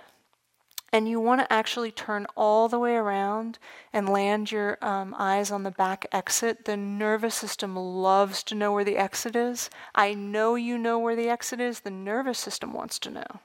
[0.93, 3.59] And you want to actually turn all the way around
[3.93, 6.67] and land your um, eyes on the back exit.
[6.67, 9.71] The nervous system loves to know where the exit is.
[9.95, 11.81] I know you know where the exit is.
[11.81, 13.41] The nervous system wants to know.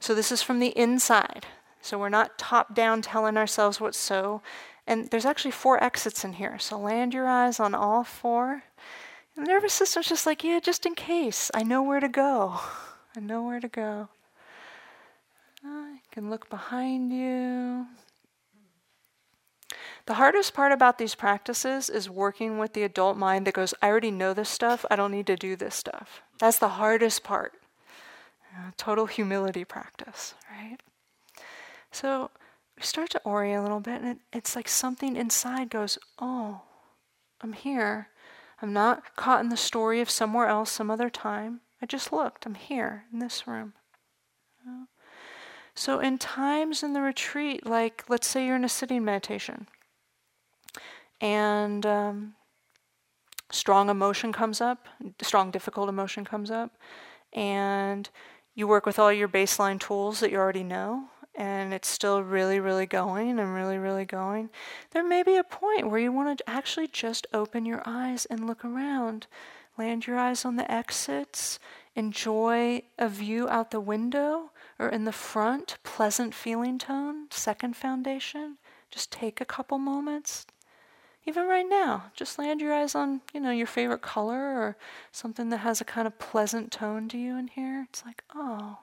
[0.00, 1.46] So this is from the inside.
[1.80, 4.42] So we're not top down telling ourselves what's so.
[4.86, 6.58] And there's actually four exits in here.
[6.58, 8.62] So land your eyes on all four.
[9.36, 11.50] And the nervous system's just like, yeah, just in case.
[11.54, 12.60] I know where to go.
[13.16, 14.08] I know where to go.
[15.62, 17.86] You can look behind you.
[20.06, 23.88] The hardest part about these practices is working with the adult mind that goes, I
[23.88, 26.22] already know this stuff, I don't need to do this stuff.
[26.38, 27.52] That's the hardest part
[28.76, 30.78] total humility practice, right?
[31.90, 32.30] So
[32.76, 36.62] we start to orient a little bit, and it, it's like something inside goes, Oh,
[37.40, 38.08] I'm here.
[38.60, 41.60] I'm not caught in the story of somewhere else, some other time.
[41.80, 42.44] I just looked.
[42.44, 43.74] I'm here in this room.
[45.74, 49.68] So, in times in the retreat, like let's say you're in a sitting meditation,
[51.20, 52.34] and um,
[53.52, 54.88] strong emotion comes up,
[55.22, 56.76] strong, difficult emotion comes up,
[57.32, 58.10] and
[58.58, 61.04] you work with all your baseline tools that you already know,
[61.36, 64.50] and it's still really, really going and really, really going,
[64.90, 68.48] there may be a point where you want to actually just open your eyes and
[68.48, 69.28] look around.
[69.78, 71.60] Land your eyes on the exits,
[71.94, 78.56] enjoy a view out the window or in the front, pleasant feeling tone, second foundation.
[78.90, 80.48] Just take a couple moments,
[81.28, 84.78] even right now, just land your eyes on, you know, your favorite color or
[85.12, 87.84] something that has a kind of pleasant tone to you in here.
[87.86, 88.78] It's like, oh,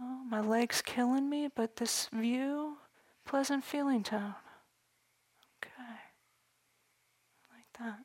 [0.00, 2.78] oh my leg's killing me, but this view,
[3.24, 4.34] pleasant feeling tone.
[5.62, 6.00] Okay.
[7.54, 8.00] Like that.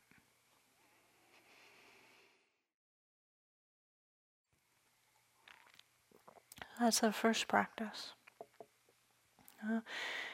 [6.80, 8.14] That's the first practice.
[9.68, 9.80] Uh,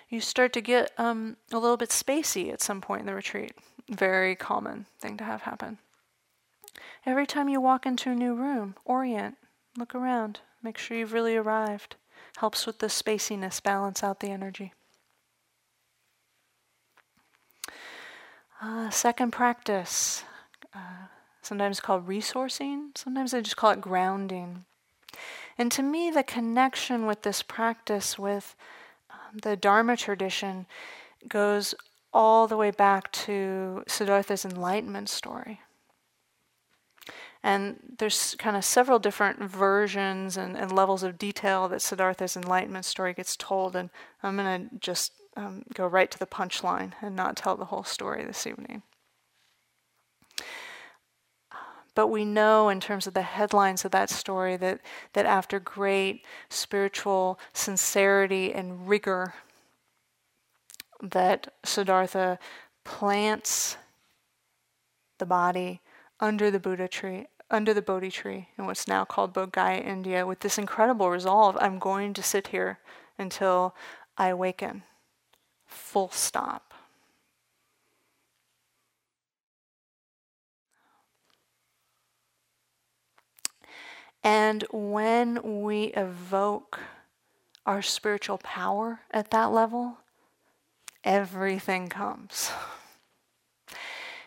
[0.10, 3.54] you start to get um, a little bit spacey at some point in the retreat.
[3.90, 5.78] Very common thing to have happen.
[7.06, 9.38] Every time you walk into a new room, orient,
[9.78, 11.96] look around, make sure you've really arrived.
[12.38, 14.74] Helps with the spaciness, balance out the energy.
[18.62, 20.24] Uh, second practice,
[20.74, 21.08] uh,
[21.42, 24.66] sometimes called resourcing, sometimes I just call it grounding.
[25.58, 28.56] And to me, the connection with this practice with
[29.44, 30.66] the Dharma tradition
[31.28, 31.76] goes
[32.14, 35.62] all the way back to Siddhartha's enlightenment story.
[37.44, 42.86] And there's kind of several different versions and, and, levels of detail that Siddhartha's enlightenment
[42.86, 43.76] story gets told.
[43.76, 43.92] And
[44.24, 47.84] I'm going to just um, go right to the punchline and not tell the whole
[47.84, 48.82] story this evening.
[51.96, 54.82] But we know, in terms of the headlines of that story, that,
[55.14, 59.34] that after great spiritual sincerity and rigor,
[61.02, 62.38] that Siddhartha
[62.84, 63.78] plants
[65.18, 65.82] the body
[66.20, 70.42] under the Buddha tree, under the Bodhi tree, in what's now called Bodh India, with
[70.42, 72.80] this incredible resolve I'm going to sit here
[73.18, 73.74] until
[74.18, 74.84] I awaken.
[75.66, 76.75] Full stop.
[84.26, 86.80] And when we evoke
[87.64, 90.00] our spiritual power at that level,
[91.04, 92.52] everything comes.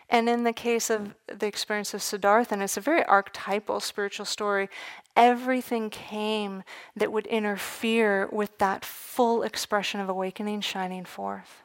[0.09, 4.25] And in the case of the experience of Siddhartha, and it's a very archetypal spiritual
[4.25, 4.69] story,
[5.17, 6.63] everything came
[6.95, 11.63] that would interfere with that full expression of awakening shining forth.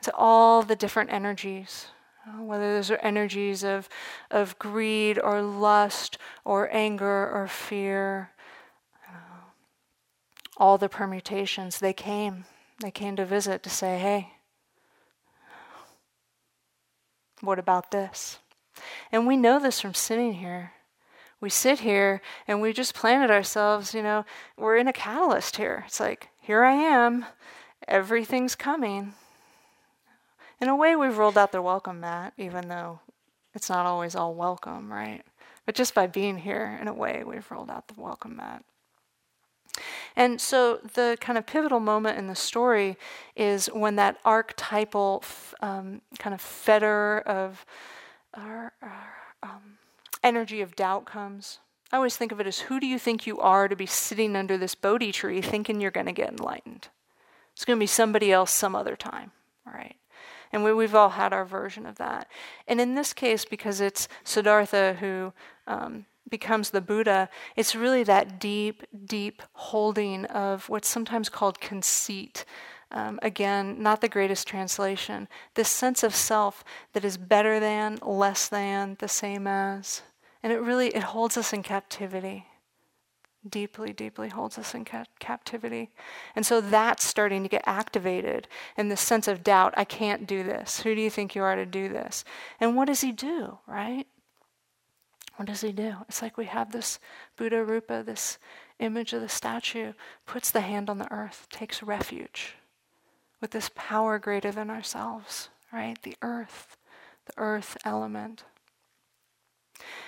[0.00, 1.88] So all the different energies,
[2.24, 3.88] Uh, whether those are energies of,
[4.30, 8.30] of greed or lust or anger or fear,
[9.08, 9.50] uh,
[10.56, 12.44] all the permutations, they came.
[12.80, 14.34] They came to visit to say, hey,
[17.40, 18.38] what about this?
[19.10, 20.72] And we know this from sitting here.
[21.40, 24.24] We sit here and we just planted ourselves, you know,
[24.56, 25.82] we're in a catalyst here.
[25.88, 27.26] It's like, here I am,
[27.88, 29.14] everything's coming.
[30.62, 33.00] In a way, we've rolled out the welcome mat, even though
[33.52, 35.22] it's not always all welcome, right?
[35.66, 38.64] But just by being here, in a way, we've rolled out the welcome mat.
[40.14, 42.96] And so the kind of pivotal moment in the story
[43.34, 45.24] is when that archetypal
[45.62, 47.66] um, kind of fetter of
[48.32, 48.68] uh,
[49.42, 49.78] um,
[50.22, 51.58] energy of doubt comes.
[51.90, 54.36] I always think of it as who do you think you are to be sitting
[54.36, 56.86] under this Bodhi tree thinking you're going to get enlightened?
[57.52, 59.32] It's going to be somebody else some other time,
[59.66, 59.96] all right?
[60.52, 62.28] And we, have all had our version of that.
[62.68, 65.32] And in this case, because it's Siddhartha who
[65.66, 72.44] um, becomes the Buddha, it's really that deep, deep holding of what's sometimes called conceit.
[72.90, 75.26] Um, again, not the greatest translation.
[75.54, 80.02] This sense of self that is better than, less than, the same as.
[80.42, 82.46] And it really, it holds us in captivity.
[83.48, 85.90] Deeply, deeply holds us in ca- captivity.
[86.36, 89.74] And so that's starting to get activated in this sense of doubt.
[89.76, 90.82] I can't do this.
[90.82, 92.24] Who do you think you are to do this?
[92.60, 94.06] And what does he do, right?
[95.36, 95.96] What does he do?
[96.08, 97.00] It's like we have this
[97.36, 98.38] Buddha Rupa, this
[98.78, 99.92] image of the statue,
[100.24, 102.54] puts the hand on the earth, takes refuge
[103.40, 106.00] with this power greater than ourselves, right?
[106.02, 106.76] The earth,
[107.26, 108.44] the earth element.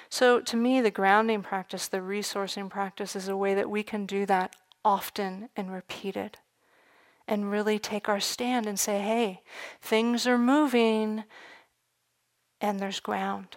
[0.08, 4.06] So, to me, the grounding practice, the resourcing practice, is a way that we can
[4.06, 4.54] do that
[4.84, 6.38] often and repeated
[7.26, 9.42] and really take our stand and say, hey,
[9.80, 11.24] things are moving
[12.60, 13.56] and there's ground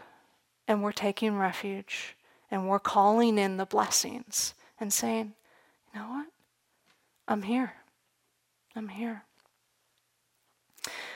[0.68, 2.16] and we're taking refuge
[2.50, 5.34] and we're calling in the blessings and saying,
[5.94, 6.28] you know what?
[7.28, 7.74] I'm here.
[8.76, 9.24] I'm here.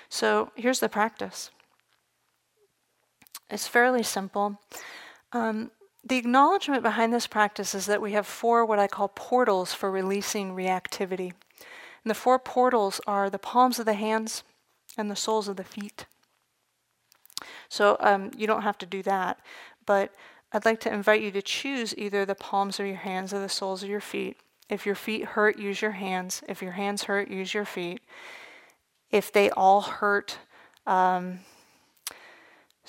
[0.10, 1.52] So here's the practice
[3.52, 4.60] it's fairly simple.
[5.34, 5.72] Um,
[6.04, 9.92] the acknowledgement behind this practice is that we have four what I call portals for
[9.92, 11.34] releasing reactivity.
[12.04, 14.44] And the four portals are the palms of the hands
[14.98, 16.06] and the soles of the feet.
[17.70, 19.40] So um, you don't have to do that,
[19.86, 20.14] but
[20.52, 23.50] I'd like to invite you to choose either the palms of your hands or the
[23.50, 24.38] soles of your feet.
[24.70, 26.44] If your feet hurt, use your hands.
[26.48, 28.02] If your hands hurt, use your feet.
[29.12, 30.40] If they all hurt,
[30.88, 31.40] um,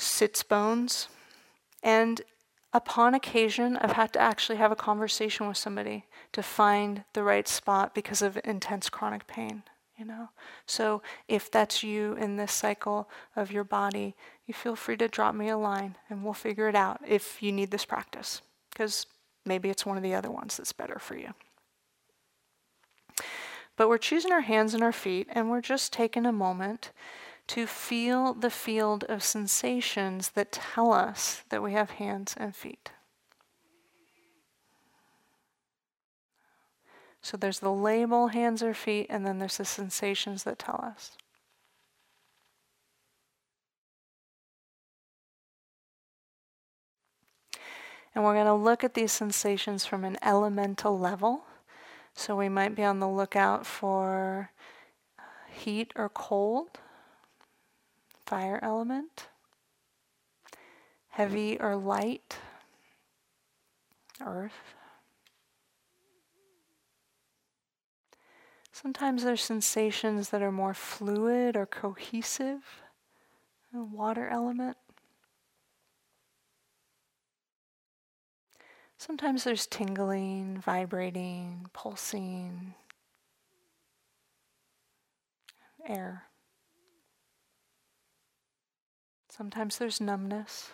[0.03, 1.09] sits bones.
[1.83, 2.21] And
[2.73, 7.49] upon occasion, I've had to actually have a conversation with somebody to find the right
[7.49, 9.63] spot because of intense chronic pain
[10.03, 10.29] you know
[10.67, 14.15] so if that's you in this cycle of your body
[14.47, 17.53] you feel free to drop me a line and we'll figure it out if you
[17.53, 19.07] need this practice because
[19.45, 21.33] maybe it's one of the other ones that's better for you
[23.77, 26.91] but we're choosing our hands and our feet and we're just taking a moment
[27.49, 32.91] to feel the field of sensations that tell us that we have hands and feet
[37.23, 41.17] So there's the label, hands or feet, and then there's the sensations that tell us.
[48.15, 51.45] And we're going to look at these sensations from an elemental level.
[52.13, 54.51] So we might be on the lookout for
[55.19, 56.81] uh, heat or cold,
[58.33, 59.29] fire element,
[60.47, 60.57] hmm.
[61.11, 62.39] heavy or light,
[64.27, 64.75] earth.
[68.73, 72.65] Sometimes there's sensations that are more fluid or cohesive,
[73.75, 74.79] a water element.
[78.97, 82.73] Sometimes there's tingling, vibrating, pulsing,
[85.87, 86.29] air.
[89.37, 90.71] Sometimes there's numbness.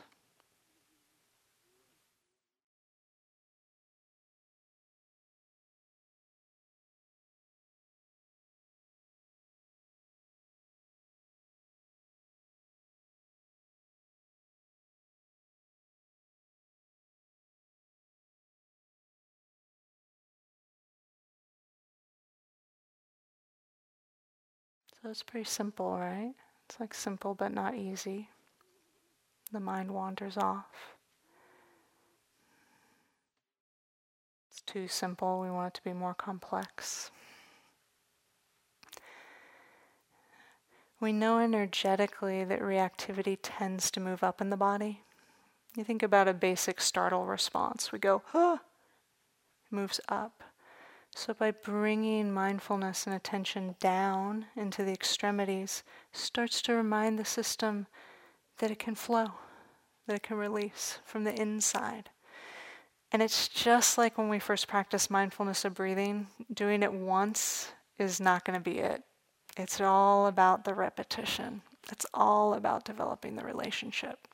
[25.02, 26.34] So it's pretty simple, right?
[26.66, 28.28] It's like simple but not easy.
[29.52, 30.96] The mind wanders off.
[34.50, 37.10] It's too simple, we want it to be more complex.
[41.00, 45.02] We know energetically that reactivity tends to move up in the body.
[45.76, 47.92] You think about a basic startle response.
[47.92, 48.58] We go, huh,
[49.70, 50.42] moves up.
[51.14, 57.86] So by bringing mindfulness and attention down into the extremities, starts to remind the system
[58.58, 59.32] that it can flow,
[60.06, 62.10] that it can release from the inside.
[63.10, 68.20] And it's just like when we first practice mindfulness of breathing, doing it once is
[68.20, 69.02] not going to be it.
[69.56, 71.62] It's all about the repetition.
[71.90, 74.28] It's all about developing the relationship.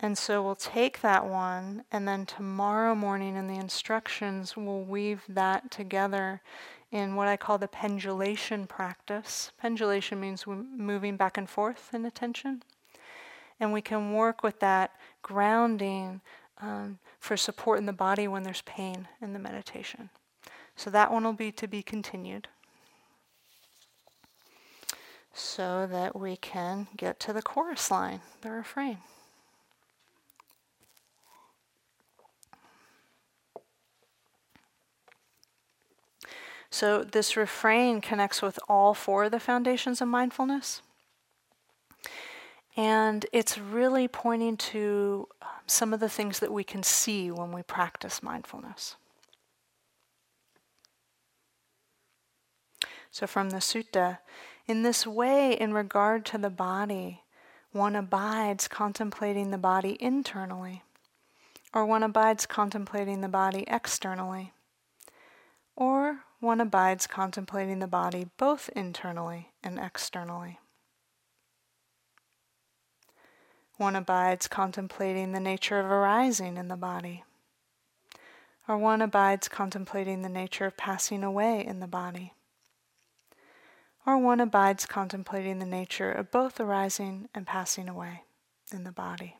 [0.00, 5.22] And so we'll take that one, and then tomorrow morning in the instructions, we'll weave
[5.28, 6.40] that together
[6.90, 9.52] in what I call the pendulation practice.
[9.60, 12.62] Pendulation means moving back and forth in attention.
[13.60, 16.20] And we can work with that grounding
[16.60, 20.10] um, for support in the body when there's pain in the meditation.
[20.76, 22.48] So that one will be to be continued
[25.32, 28.98] so that we can get to the chorus line, the refrain.
[36.70, 40.82] So, this refrain connects with all four of the foundations of mindfulness.
[42.76, 47.52] And it's really pointing to um, some of the things that we can see when
[47.52, 48.96] we practice mindfulness.
[53.10, 54.18] So, from the sutta,
[54.66, 57.22] in this way, in regard to the body,
[57.72, 60.82] one abides contemplating the body internally,
[61.72, 64.52] or one abides contemplating the body externally,
[65.74, 70.58] or one abides contemplating the body both internally and externally.
[73.76, 77.24] One abides contemplating the nature of arising in the body,
[78.66, 82.32] or one abides contemplating the nature of passing away in the body
[84.08, 88.22] or one abides contemplating the nature of both arising and passing away
[88.72, 89.36] in the body.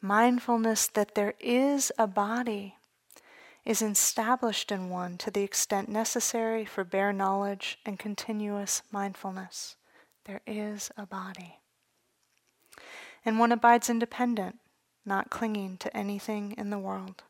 [0.00, 2.74] Mindfulness that there is a body
[3.64, 9.76] is established in one to the extent necessary for bare knowledge and continuous mindfulness.
[10.24, 11.58] There is a body.
[13.24, 14.58] And one abides independent,
[15.04, 17.22] not clinging to anything in the world.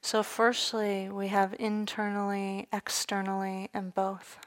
[0.00, 4.38] So, firstly, we have internally, externally, and both.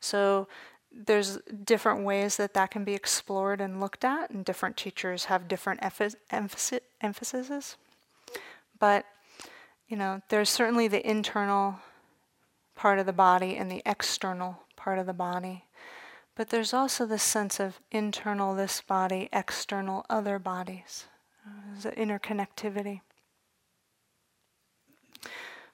[0.00, 0.48] So,
[0.94, 5.48] there's different ways that that can be explored and looked at, and different teachers have
[5.48, 5.80] different
[6.30, 7.76] emphasis, emphases.
[8.78, 9.04] But,
[9.88, 11.80] you know, there's certainly the internal
[12.74, 15.64] part of the body and the external part of the body.
[16.36, 21.06] But there's also the sense of internal this body, external other bodies.
[21.46, 23.00] Uh, there's an interconnectivity.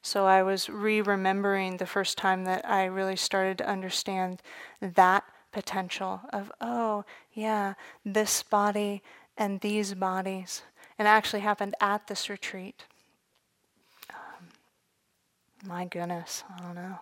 [0.03, 4.41] So I was re remembering the first time that I really started to understand
[4.81, 7.75] that potential of, oh, yeah,
[8.05, 9.03] this body
[9.37, 10.63] and these bodies.
[10.99, 12.85] And it actually happened at this retreat.
[14.11, 14.49] Um,
[15.67, 16.99] my goodness, I don't know.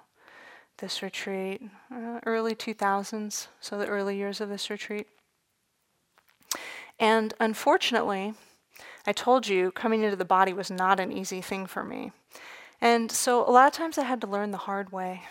[0.78, 5.08] This retreat, uh, early 2000s, so the early years of this retreat.
[7.00, 8.34] And unfortunately,
[9.06, 12.12] I told you coming into the body was not an easy thing for me.
[12.80, 15.22] And so a lot of times I had to learn the hard way.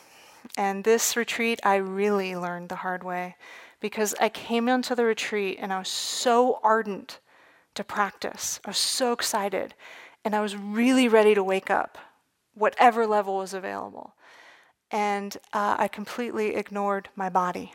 [0.57, 3.35] And this retreat, I really learned the hard way
[3.79, 7.19] because I came into the retreat and I was so ardent
[7.75, 8.59] to practice.
[8.65, 9.75] I was so excited.
[10.25, 11.97] And I was really ready to wake up,
[12.53, 14.13] whatever level was available.
[14.91, 17.73] And uh, I completely ignored my body.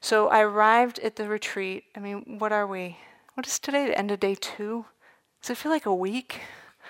[0.00, 1.84] So I arrived at the retreat.
[1.94, 2.98] I mean, what are we?
[3.34, 3.86] What is today?
[3.86, 4.86] The end of day two?
[5.42, 6.40] Does it feel like a week?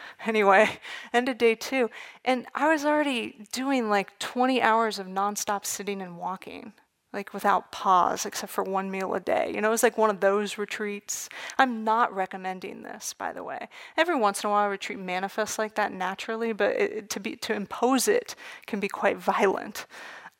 [0.26, 0.78] anyway,
[1.12, 1.90] ended day two.
[2.24, 6.72] And I was already doing like 20 hours of nonstop sitting and walking,
[7.12, 9.52] like without pause, except for one meal a day.
[9.54, 11.28] You know, it was like one of those retreats.
[11.58, 13.68] I'm not recommending this, by the way.
[13.96, 17.36] Every once in a while, a retreat manifests like that naturally, but it, to, be,
[17.36, 18.34] to impose it
[18.66, 19.86] can be quite violent.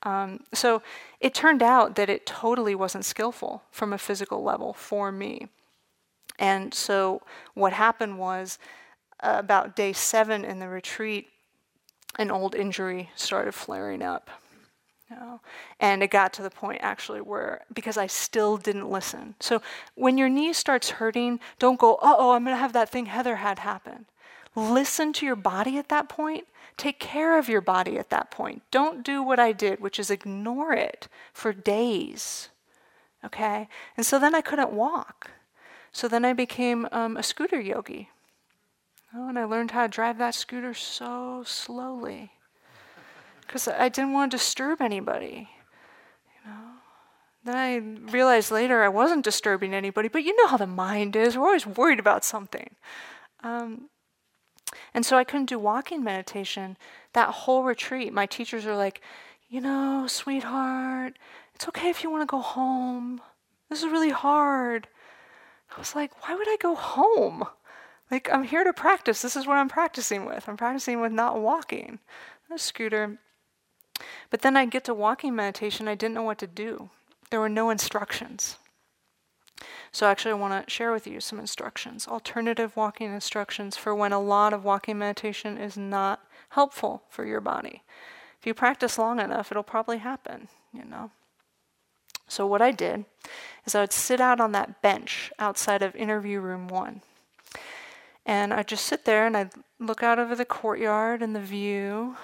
[0.03, 0.83] Um, so
[1.21, 5.49] it turned out that it totally wasn't skillful from a physical level for me.
[6.39, 7.23] And so
[7.55, 8.59] what happened was
[9.21, 11.29] about day seven in the retreat,
[12.19, 14.31] an old injury started flaring up.
[15.11, 15.41] You know?
[15.79, 19.35] And it got to the point actually where, because I still didn't listen.
[19.41, 19.63] So
[19.95, 23.37] when your knee starts hurting, don't go, oh, I'm going to have that thing Heather
[23.37, 24.07] had happen.
[24.55, 26.47] Listen to your body at that point.
[26.77, 28.63] Take care of your body at that point.
[28.71, 32.49] Don't do what I did, which is ignore it for days.
[33.25, 33.69] Okay?
[33.97, 35.31] And so then I couldn't walk.
[35.93, 38.11] So then I became um, a scooter yogi.
[39.19, 42.33] Oh, and I learned how to drive that scooter so slowly
[43.41, 45.49] because I didn't want to disturb anybody.
[46.35, 46.69] You know.
[47.45, 51.37] Then I realized later I wasn't disturbing anybody, but you know how the mind is.
[51.37, 52.75] We're always worried about something.
[53.43, 53.89] Um,
[54.93, 56.77] and so I couldn't do walking meditation
[57.15, 58.13] that whole retreat.
[58.13, 59.01] My teachers are like,
[59.49, 61.17] you know, sweetheart,
[61.55, 63.23] it's okay if you want to go home.
[63.71, 64.89] This is really hard.
[65.75, 67.45] I was like, why would I go home?
[68.11, 69.23] Like, I'm here to practice.
[69.23, 70.49] This is what I'm practicing with.
[70.49, 71.99] I'm practicing with not walking.
[72.51, 73.19] A scooter.
[74.31, 76.91] But then I'd get to walking meditation, I didn't know what to do.
[77.31, 78.59] There were no instructions.
[79.91, 84.13] So, actually, I want to share with you some instructions, alternative walking instructions for when
[84.13, 87.83] a lot of walking meditation is not helpful for your body.
[88.39, 91.11] If you practice long enough, it'll probably happen, you know.
[92.29, 93.07] So, what I did
[93.65, 97.01] is I would sit out on that bench outside of interview room one.
[98.27, 102.17] And I'd just sit there and I'd look out over the courtyard and the view.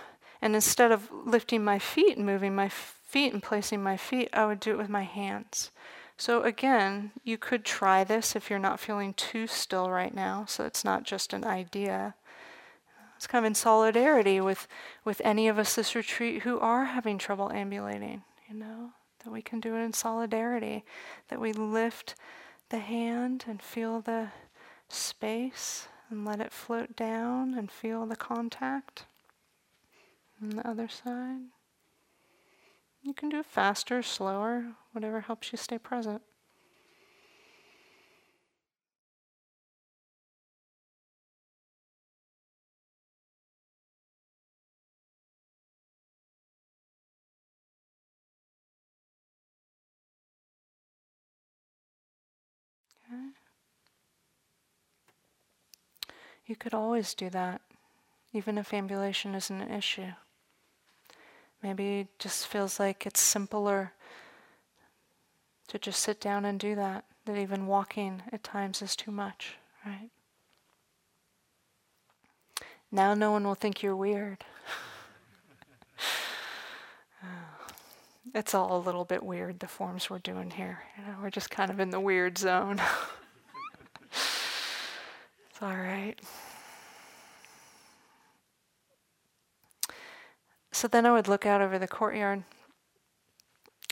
[0.43, 4.45] And instead of lifting my feet and moving my feet and placing my feet, I
[4.45, 5.71] would do it with my hands.
[6.17, 10.65] So, again, you could try this if you're not feeling too still right now, so
[10.65, 12.15] it's not just an idea.
[13.17, 14.67] It's kind of in solidarity with,
[15.05, 18.91] with any of us this retreat who are having trouble ambulating, you know,
[19.25, 20.85] that we can do it in solidarity,
[21.29, 22.17] that we lift
[22.71, 24.29] the hand and feel the
[24.89, 29.07] space and let it float down and feel the contact.
[30.41, 31.41] And the other side.
[33.03, 36.21] You can do faster, slower, whatever helps you stay present.
[56.47, 57.61] You could always do that,
[58.33, 60.13] even if ambulation isn't an issue.
[61.63, 63.93] Maybe it just feels like it's simpler
[65.69, 69.57] to just sit down and do that, that even walking at times is too much,
[69.87, 70.11] right?
[72.91, 74.45] Now no one will think you're weird.
[77.25, 77.29] Oh,
[78.35, 80.83] it's all a little bit weird, the forms we're doing here.
[80.99, 82.81] You know, we're just kind of in the weird zone.
[85.63, 86.19] all right.
[90.73, 92.43] So then I would look out over the courtyard.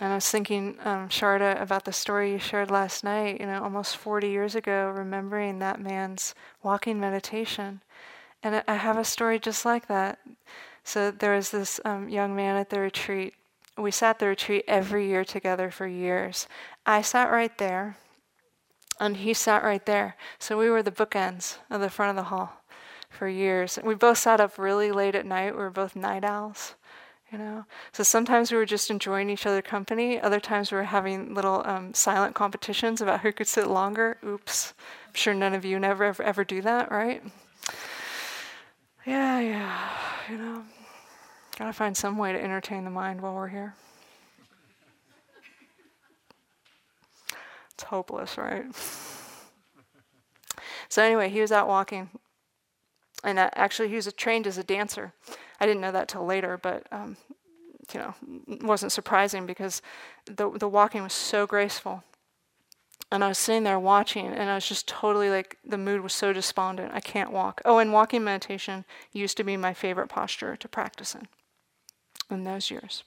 [0.00, 3.62] And I was thinking, um, Sharda, about the story you shared last night, you know,
[3.62, 7.82] almost 40 years ago, remembering that man's walking meditation.
[8.42, 10.18] And I have a story just like that.
[10.82, 13.34] So there was this um, young man at the retreat.
[13.76, 16.48] We sat the retreat every year together for years.
[16.86, 17.96] I sat right there,
[19.01, 20.16] and he sat right there.
[20.38, 22.62] So we were the bookends of the front of the hall
[23.09, 23.78] for years.
[23.82, 25.55] We both sat up really late at night.
[25.55, 26.74] We were both night owls,
[27.32, 27.64] you know.
[27.92, 30.20] So sometimes we were just enjoying each other company.
[30.20, 34.18] Other times we were having little um, silent competitions about who could sit longer.
[34.24, 34.74] Oops.
[35.09, 37.22] I'm sure none of you never ever, ever do that, right?
[39.07, 39.88] Yeah, yeah.
[40.30, 40.62] You know,
[41.59, 43.74] gotta find some way to entertain the mind while we're here.
[47.80, 48.66] It's hopeless, right?
[50.90, 52.10] So anyway, he was out walking
[53.24, 55.14] and uh, actually he was trained as a dancer.
[55.58, 57.16] I didn't know that till later, but um,
[57.94, 58.14] you know,
[58.60, 59.80] wasn't surprising because
[60.26, 62.04] the the walking was so graceful.
[63.10, 66.12] And I was sitting there watching, and I was just totally like the mood was
[66.12, 66.92] so despondent.
[66.92, 67.62] I can't walk.
[67.64, 71.28] Oh, and walking meditation used to be my favorite posture to practice in
[72.30, 73.04] in those years.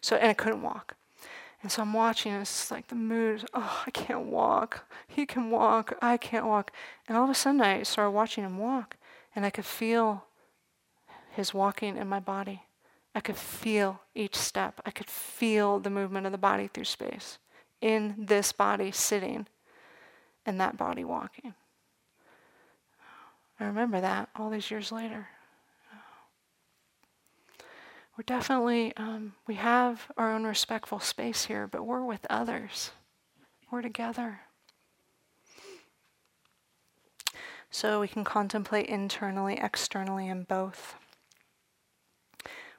[0.00, 0.96] So, and I couldn't walk.
[1.64, 4.84] And so I'm watching, and it's like the mood, oh, I can't walk.
[5.08, 6.70] He can walk, I can't walk.
[7.08, 8.98] And all of a sudden, I started watching him walk.
[9.34, 10.26] And I could feel
[11.32, 12.64] his walking in my body.
[13.14, 14.82] I could feel each step.
[14.84, 17.38] I could feel the movement of the body through space
[17.80, 19.46] in this body sitting
[20.44, 21.54] and that body walking.
[23.58, 25.28] I remember that all these years later.
[28.16, 32.92] We're definitely, um, we have our own respectful space here, but we're with others.
[33.70, 34.42] We're together.
[37.70, 40.94] So we can contemplate internally, externally, and both.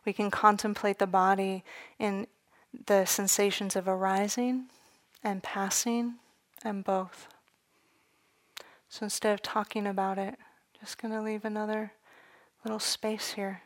[0.06, 1.64] we can contemplate the body
[2.00, 2.28] in
[2.86, 4.66] the sensations of arising
[5.24, 6.16] and passing
[6.64, 7.28] and both.
[8.88, 10.36] So instead of talking about it,
[10.80, 11.92] just going to leave another
[12.64, 13.64] little space here.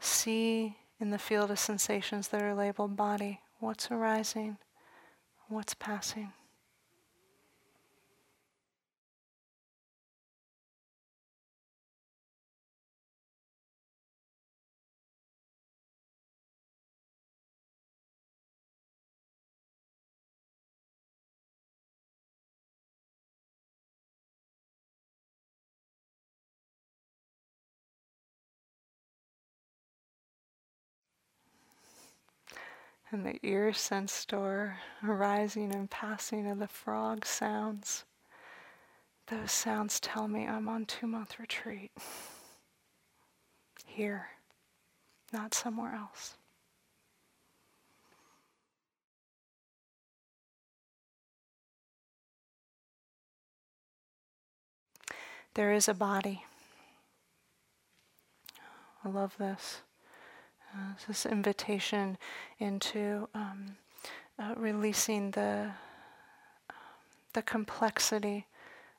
[0.00, 4.56] See in the field of sensations that are labeled body what's arising,
[5.48, 6.32] what's passing.
[33.12, 38.04] And the ear sense store arising and passing of the frog sounds.
[39.26, 41.90] Those sounds tell me I'm on two month retreat.
[43.86, 44.28] Here,
[45.32, 46.36] not somewhere else.
[55.54, 56.44] There is a body.
[59.04, 59.82] I love this.
[60.74, 62.16] Uh, this invitation
[62.58, 63.76] into um,
[64.38, 65.70] uh, releasing the
[67.34, 68.46] the complexity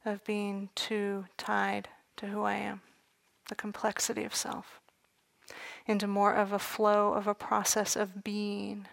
[0.06, 2.82] of being too tied to who I am,
[3.50, 4.80] the complexity of self,
[5.86, 8.88] into more of a flow of a process of being.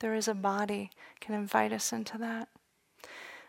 [0.00, 2.48] There is a body can invite us into that.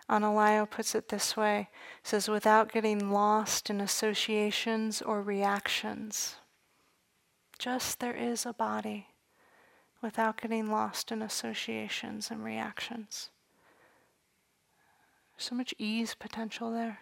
[0.09, 1.69] Analayo puts it this way
[2.01, 6.35] says, without getting lost in associations or reactions.
[7.59, 9.07] Just there is a body
[10.01, 13.29] without getting lost in associations and reactions.
[15.37, 16.99] So much ease potential there.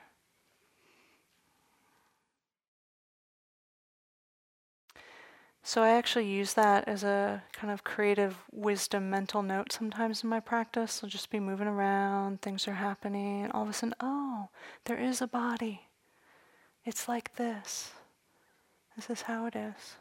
[5.61, 10.29] So I actually use that as a kind of creative wisdom mental note sometimes in
[10.29, 11.01] my practice.
[11.03, 14.47] I'll just be moving around, things are happening, and all of a sudden, oh,
[14.85, 15.81] there is a body.
[16.83, 17.91] It's like this.
[18.95, 19.97] This is how it is.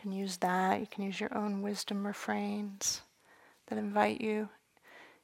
[0.00, 0.80] Can use that.
[0.80, 3.02] You can use your own wisdom refrains
[3.66, 4.48] that invite you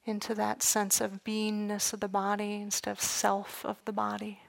[0.04, 4.40] into that sense of beingness of the body instead of self of the body.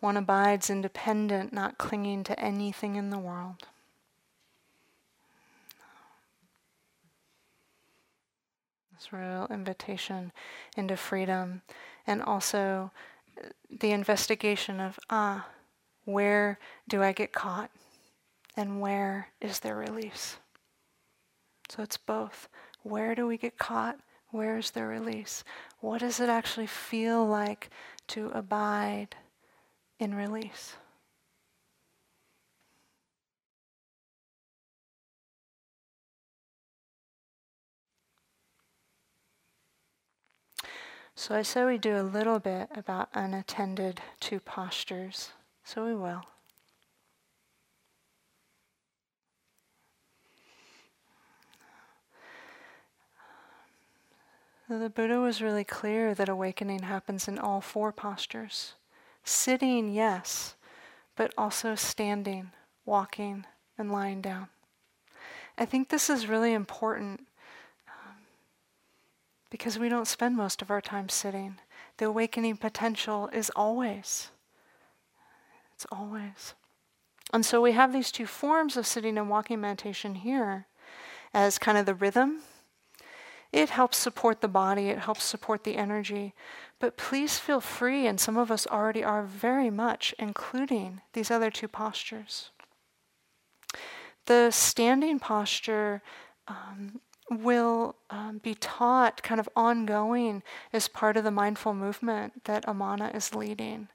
[0.00, 3.66] One abides independent, not clinging to anything in the world.
[8.94, 10.32] This real invitation
[10.76, 11.62] into freedom
[12.06, 12.90] and also
[13.70, 15.46] the investigation of, ah,
[16.08, 17.70] where do I get caught?
[18.56, 20.38] And where is there release?
[21.68, 22.48] So it's both.
[22.82, 23.98] Where do we get caught?
[24.30, 25.44] Where is there release?
[25.80, 27.68] What does it actually feel like
[28.08, 29.16] to abide
[29.98, 30.76] in release?
[41.14, 45.32] So I said we do a little bit about unattended two postures.
[45.68, 46.22] So we will.
[54.66, 58.76] The Buddha was really clear that awakening happens in all four postures.
[59.24, 60.54] Sitting, yes,
[61.16, 62.52] but also standing,
[62.86, 63.44] walking,
[63.76, 64.48] and lying down.
[65.58, 67.26] I think this is really important
[67.86, 68.14] um,
[69.50, 71.56] because we don't spend most of our time sitting.
[71.98, 74.30] The awakening potential is always
[75.78, 76.54] it's always.
[77.32, 80.66] And so we have these two forms of sitting and walking meditation here
[81.32, 82.40] as kind of the rhythm.
[83.52, 86.34] It helps support the body, it helps support the energy.
[86.80, 91.48] But please feel free, and some of us already are very much, including these other
[91.48, 92.50] two postures.
[94.26, 96.02] The standing posture
[96.48, 97.00] um,
[97.30, 103.12] will um, be taught kind of ongoing as part of the mindful movement that Amana
[103.14, 103.86] is leading.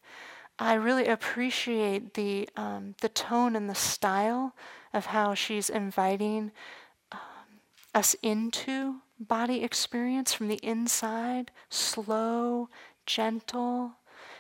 [0.60, 4.56] I really appreciate the um, the tone and the style
[4.94, 6.52] of how she's inviting
[7.12, 7.20] um,
[7.94, 12.70] us into body experience from the inside, slow,
[13.06, 13.94] gentle.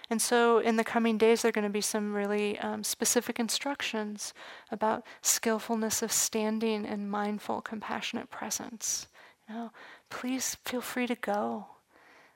[0.09, 3.39] And so, in the coming days, there are going to be some really um, specific
[3.39, 4.33] instructions
[4.69, 9.07] about skillfulness of standing and mindful, compassionate presence.
[9.49, 9.71] You know,
[10.09, 11.67] please feel free to go,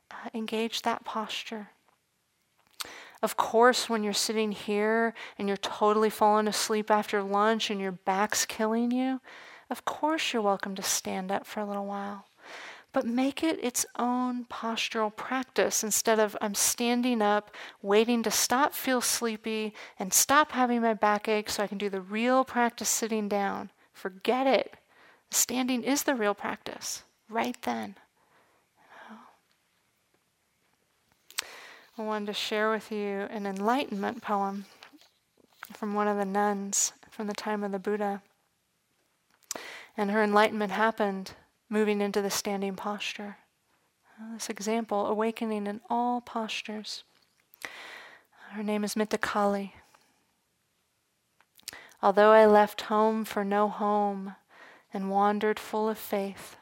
[0.10, 1.70] uh, engage that posture.
[3.22, 7.91] Of course, when you're sitting here and you're totally falling asleep after lunch and your
[7.93, 9.22] back's killing you,
[9.70, 12.26] of course you're welcome to stand up for a little while.
[12.93, 18.74] but make it its own postural practice instead of I'm standing up, waiting to stop
[18.74, 23.28] feel sleepy and stop having my backache so I can do the real practice sitting
[23.28, 23.72] down.
[23.93, 24.78] Forget it.
[25.30, 27.95] Standing is the real practice right then.
[32.00, 34.66] I wanted to share with you an enlightenment poem
[35.74, 38.22] from one of the nuns from the time of the Buddha.
[39.98, 41.32] And her enlightenment happened
[41.70, 43.38] moving into the standing posture.
[44.34, 47.04] This example, awakening in all postures.
[48.52, 49.72] Her name is Mittakali.
[52.04, 54.36] Although I left home for no home
[54.93, 56.58] and wandered full of faith,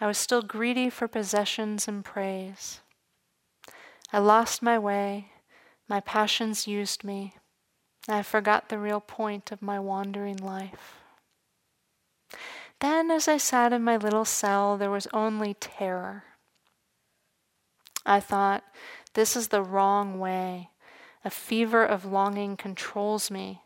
[0.00, 2.80] I was still greedy for possessions and praise.
[4.14, 5.32] I lost my way,
[5.88, 7.34] my passions used me,
[8.08, 11.00] I forgot the real point of my wandering life.
[12.78, 16.22] Then, as I sat in my little cell, there was only terror.
[18.06, 18.62] I thought,
[19.14, 20.70] this is the wrong way.
[21.24, 23.62] A fever of longing controls me.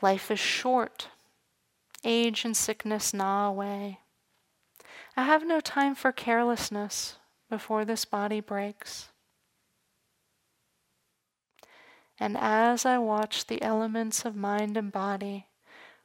[0.00, 1.10] Life is short.
[2.02, 4.00] Age and sickness gnaw away.
[5.16, 9.11] I have no time for carelessness before this body breaks.
[12.22, 15.48] And as I watched the elements of mind and body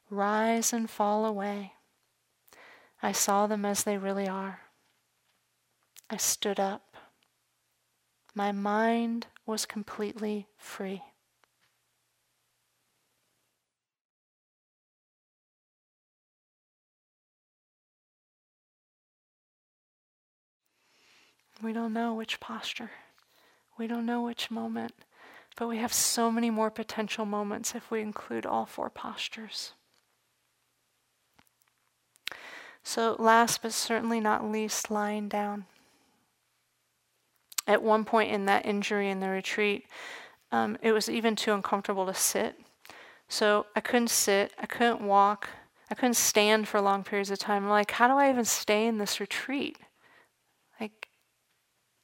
[0.09, 1.73] rise and fall away,
[3.03, 4.61] I saw them as they really are.
[6.09, 6.97] I stood up.
[8.33, 11.03] My mind was completely free.
[21.61, 22.89] We don't know which posture.
[23.77, 24.93] We don't know which moment.
[25.57, 29.73] But we have so many more potential moments if we include all four postures.
[32.83, 35.65] So, last but certainly not least, lying down.
[37.65, 39.87] At one point in that injury in the retreat,
[40.51, 42.55] um, it was even too uncomfortable to sit.
[43.27, 45.49] So, I couldn't sit, I couldn't walk,
[45.89, 47.63] I couldn't stand for long periods of time.
[47.63, 49.79] I'm like, how do I even stay in this retreat?
[50.79, 51.09] Like,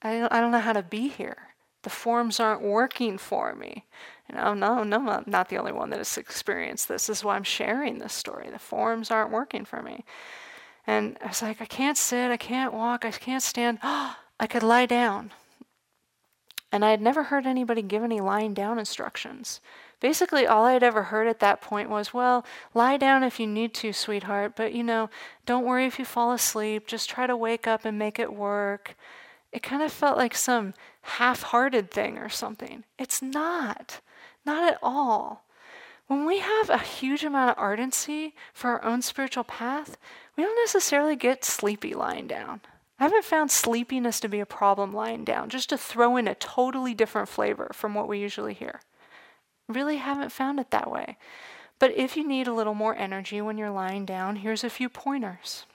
[0.02, 1.53] I don't, I don't know how to be here
[1.84, 3.86] the forms aren't working for me.
[4.30, 7.08] You know, no, no, I'm not the only one that has experienced this.
[7.08, 8.50] This is why I'm sharing this story.
[8.50, 10.06] The forms aren't working for me.
[10.88, 13.80] And I was like, I can't sit, I can't walk, I can't stand.
[13.84, 15.32] I could lie down.
[16.72, 19.62] And I had never heard anybody give any lying down instructions.
[20.00, 23.48] Basically, all I had ever heard at that point was, well, lie down if you
[23.48, 25.10] need to, sweetheart, but you know,
[25.46, 26.88] don't worry if you fall asleep.
[26.88, 28.96] Just try to wake up and make it work
[29.54, 32.84] it kind of felt like some half hearted thing or something.
[32.98, 34.02] It's not,
[34.46, 35.46] not at all.
[36.08, 39.96] When we have a huge amount of ardency for our own spiritual path,
[40.36, 42.62] we don't necessarily get sleepy lying down.
[43.00, 46.36] I haven't found sleepiness to be a problem lying down, just to throw in a
[46.36, 48.82] totally different flavor from what we usually hear.
[49.68, 51.18] Really haven't found it that way.
[51.80, 54.90] But if you need a little more energy when you're lying down, here's a few
[54.90, 55.66] pointers.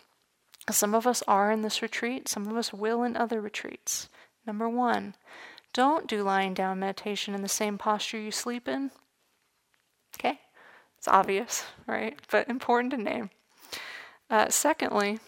[0.70, 4.08] Some of us are in this retreat, some of us will in other retreats.
[4.46, 5.14] Number one,
[5.72, 8.90] don't do lying down meditation in the same posture you sleep in.
[10.18, 10.40] Okay?
[10.96, 12.18] It's obvious, right?
[12.30, 13.30] But important to name.
[14.30, 15.20] Uh, secondly,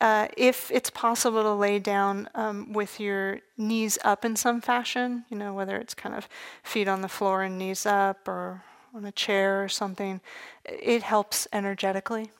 [0.00, 5.24] uh, if it's possible to lay down um, with your knees up in some fashion,
[5.30, 6.28] you know, whether it's kind of
[6.64, 10.20] feet on the floor and knees up or on a chair or something,
[10.64, 12.30] it helps energetically.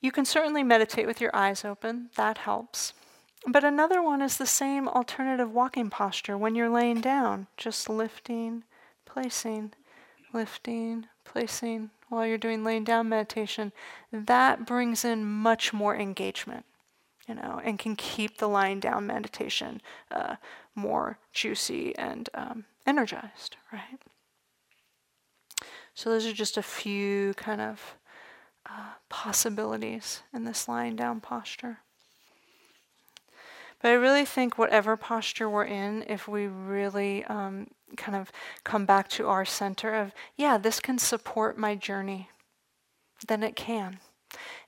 [0.00, 2.94] You can certainly meditate with your eyes open, that helps.
[3.46, 8.64] But another one is the same alternative walking posture when you're laying down, just lifting,
[9.06, 9.72] placing,
[10.32, 13.72] lifting, placing while you're doing laying down meditation.
[14.12, 16.64] That brings in much more engagement,
[17.26, 19.80] you know, and can keep the lying down meditation
[20.10, 20.36] uh,
[20.74, 24.00] more juicy and um, energized, right?
[25.94, 27.96] So, those are just a few kind of
[28.66, 31.78] uh, possibilities in this lying down posture.
[33.80, 38.30] But I really think whatever posture we're in, if we really um, kind of
[38.62, 42.28] come back to our center of, yeah, this can support my journey,
[43.26, 43.98] then it can.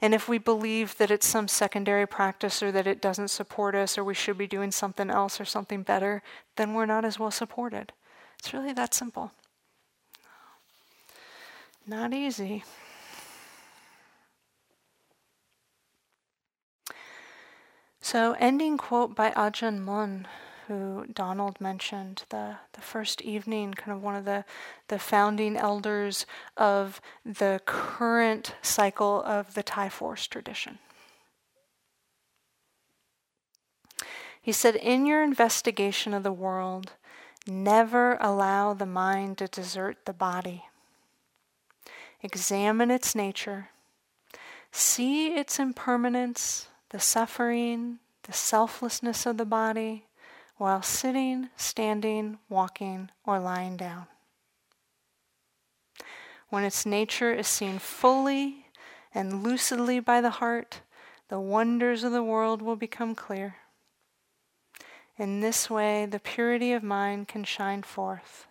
[0.00, 3.96] And if we believe that it's some secondary practice or that it doesn't support us
[3.96, 6.22] or we should be doing something else or something better,
[6.56, 7.92] then we're not as well supported.
[8.38, 9.32] It's really that simple.
[11.86, 12.64] Not easy.
[18.04, 20.26] So, ending quote by Ajahn Mun
[20.66, 24.44] who Donald mentioned, the, the first evening, kind of one of the,
[24.88, 26.26] the founding elders
[26.56, 30.78] of the current cycle of the Thai Forest tradition.
[34.40, 36.92] He said, In your investigation of the world,
[37.46, 40.64] never allow the mind to desert the body.
[42.20, 43.70] Examine its nature,
[44.70, 50.04] see its impermanence, the suffering, the selflessness of the body,
[50.58, 54.06] while sitting, standing, walking, or lying down.
[56.50, 58.66] When its nature is seen fully
[59.14, 60.82] and lucidly by the heart,
[61.28, 63.56] the wonders of the world will become clear.
[65.16, 68.46] In this way, the purity of mind can shine forth,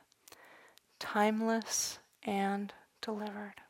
[1.00, 3.62] timeless and delivered.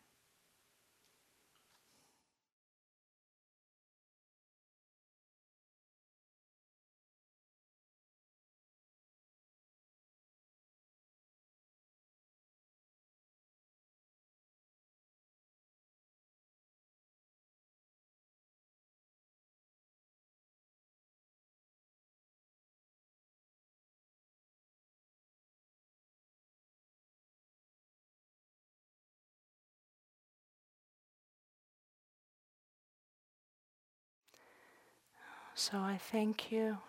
[35.62, 36.80] So I thank you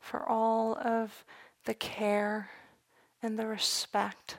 [0.00, 1.22] for all of
[1.66, 2.48] the care
[3.22, 4.38] and the respect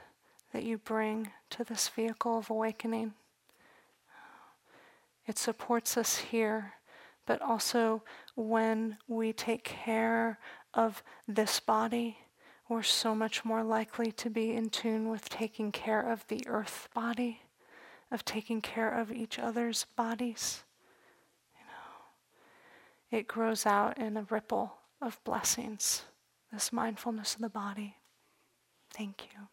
[0.52, 3.14] that you bring to this vehicle of awakening.
[5.28, 6.74] It supports us here,
[7.28, 8.02] but also
[8.34, 10.40] when we take care
[10.74, 12.18] of this body,
[12.68, 16.90] we're so much more likely to be in tune with taking care of the earth
[16.96, 17.42] body,
[18.10, 20.64] of taking care of each other's bodies
[23.12, 26.04] it grows out in a ripple of blessings,
[26.52, 27.98] this mindfulness of the body.
[28.92, 29.48] Thank you.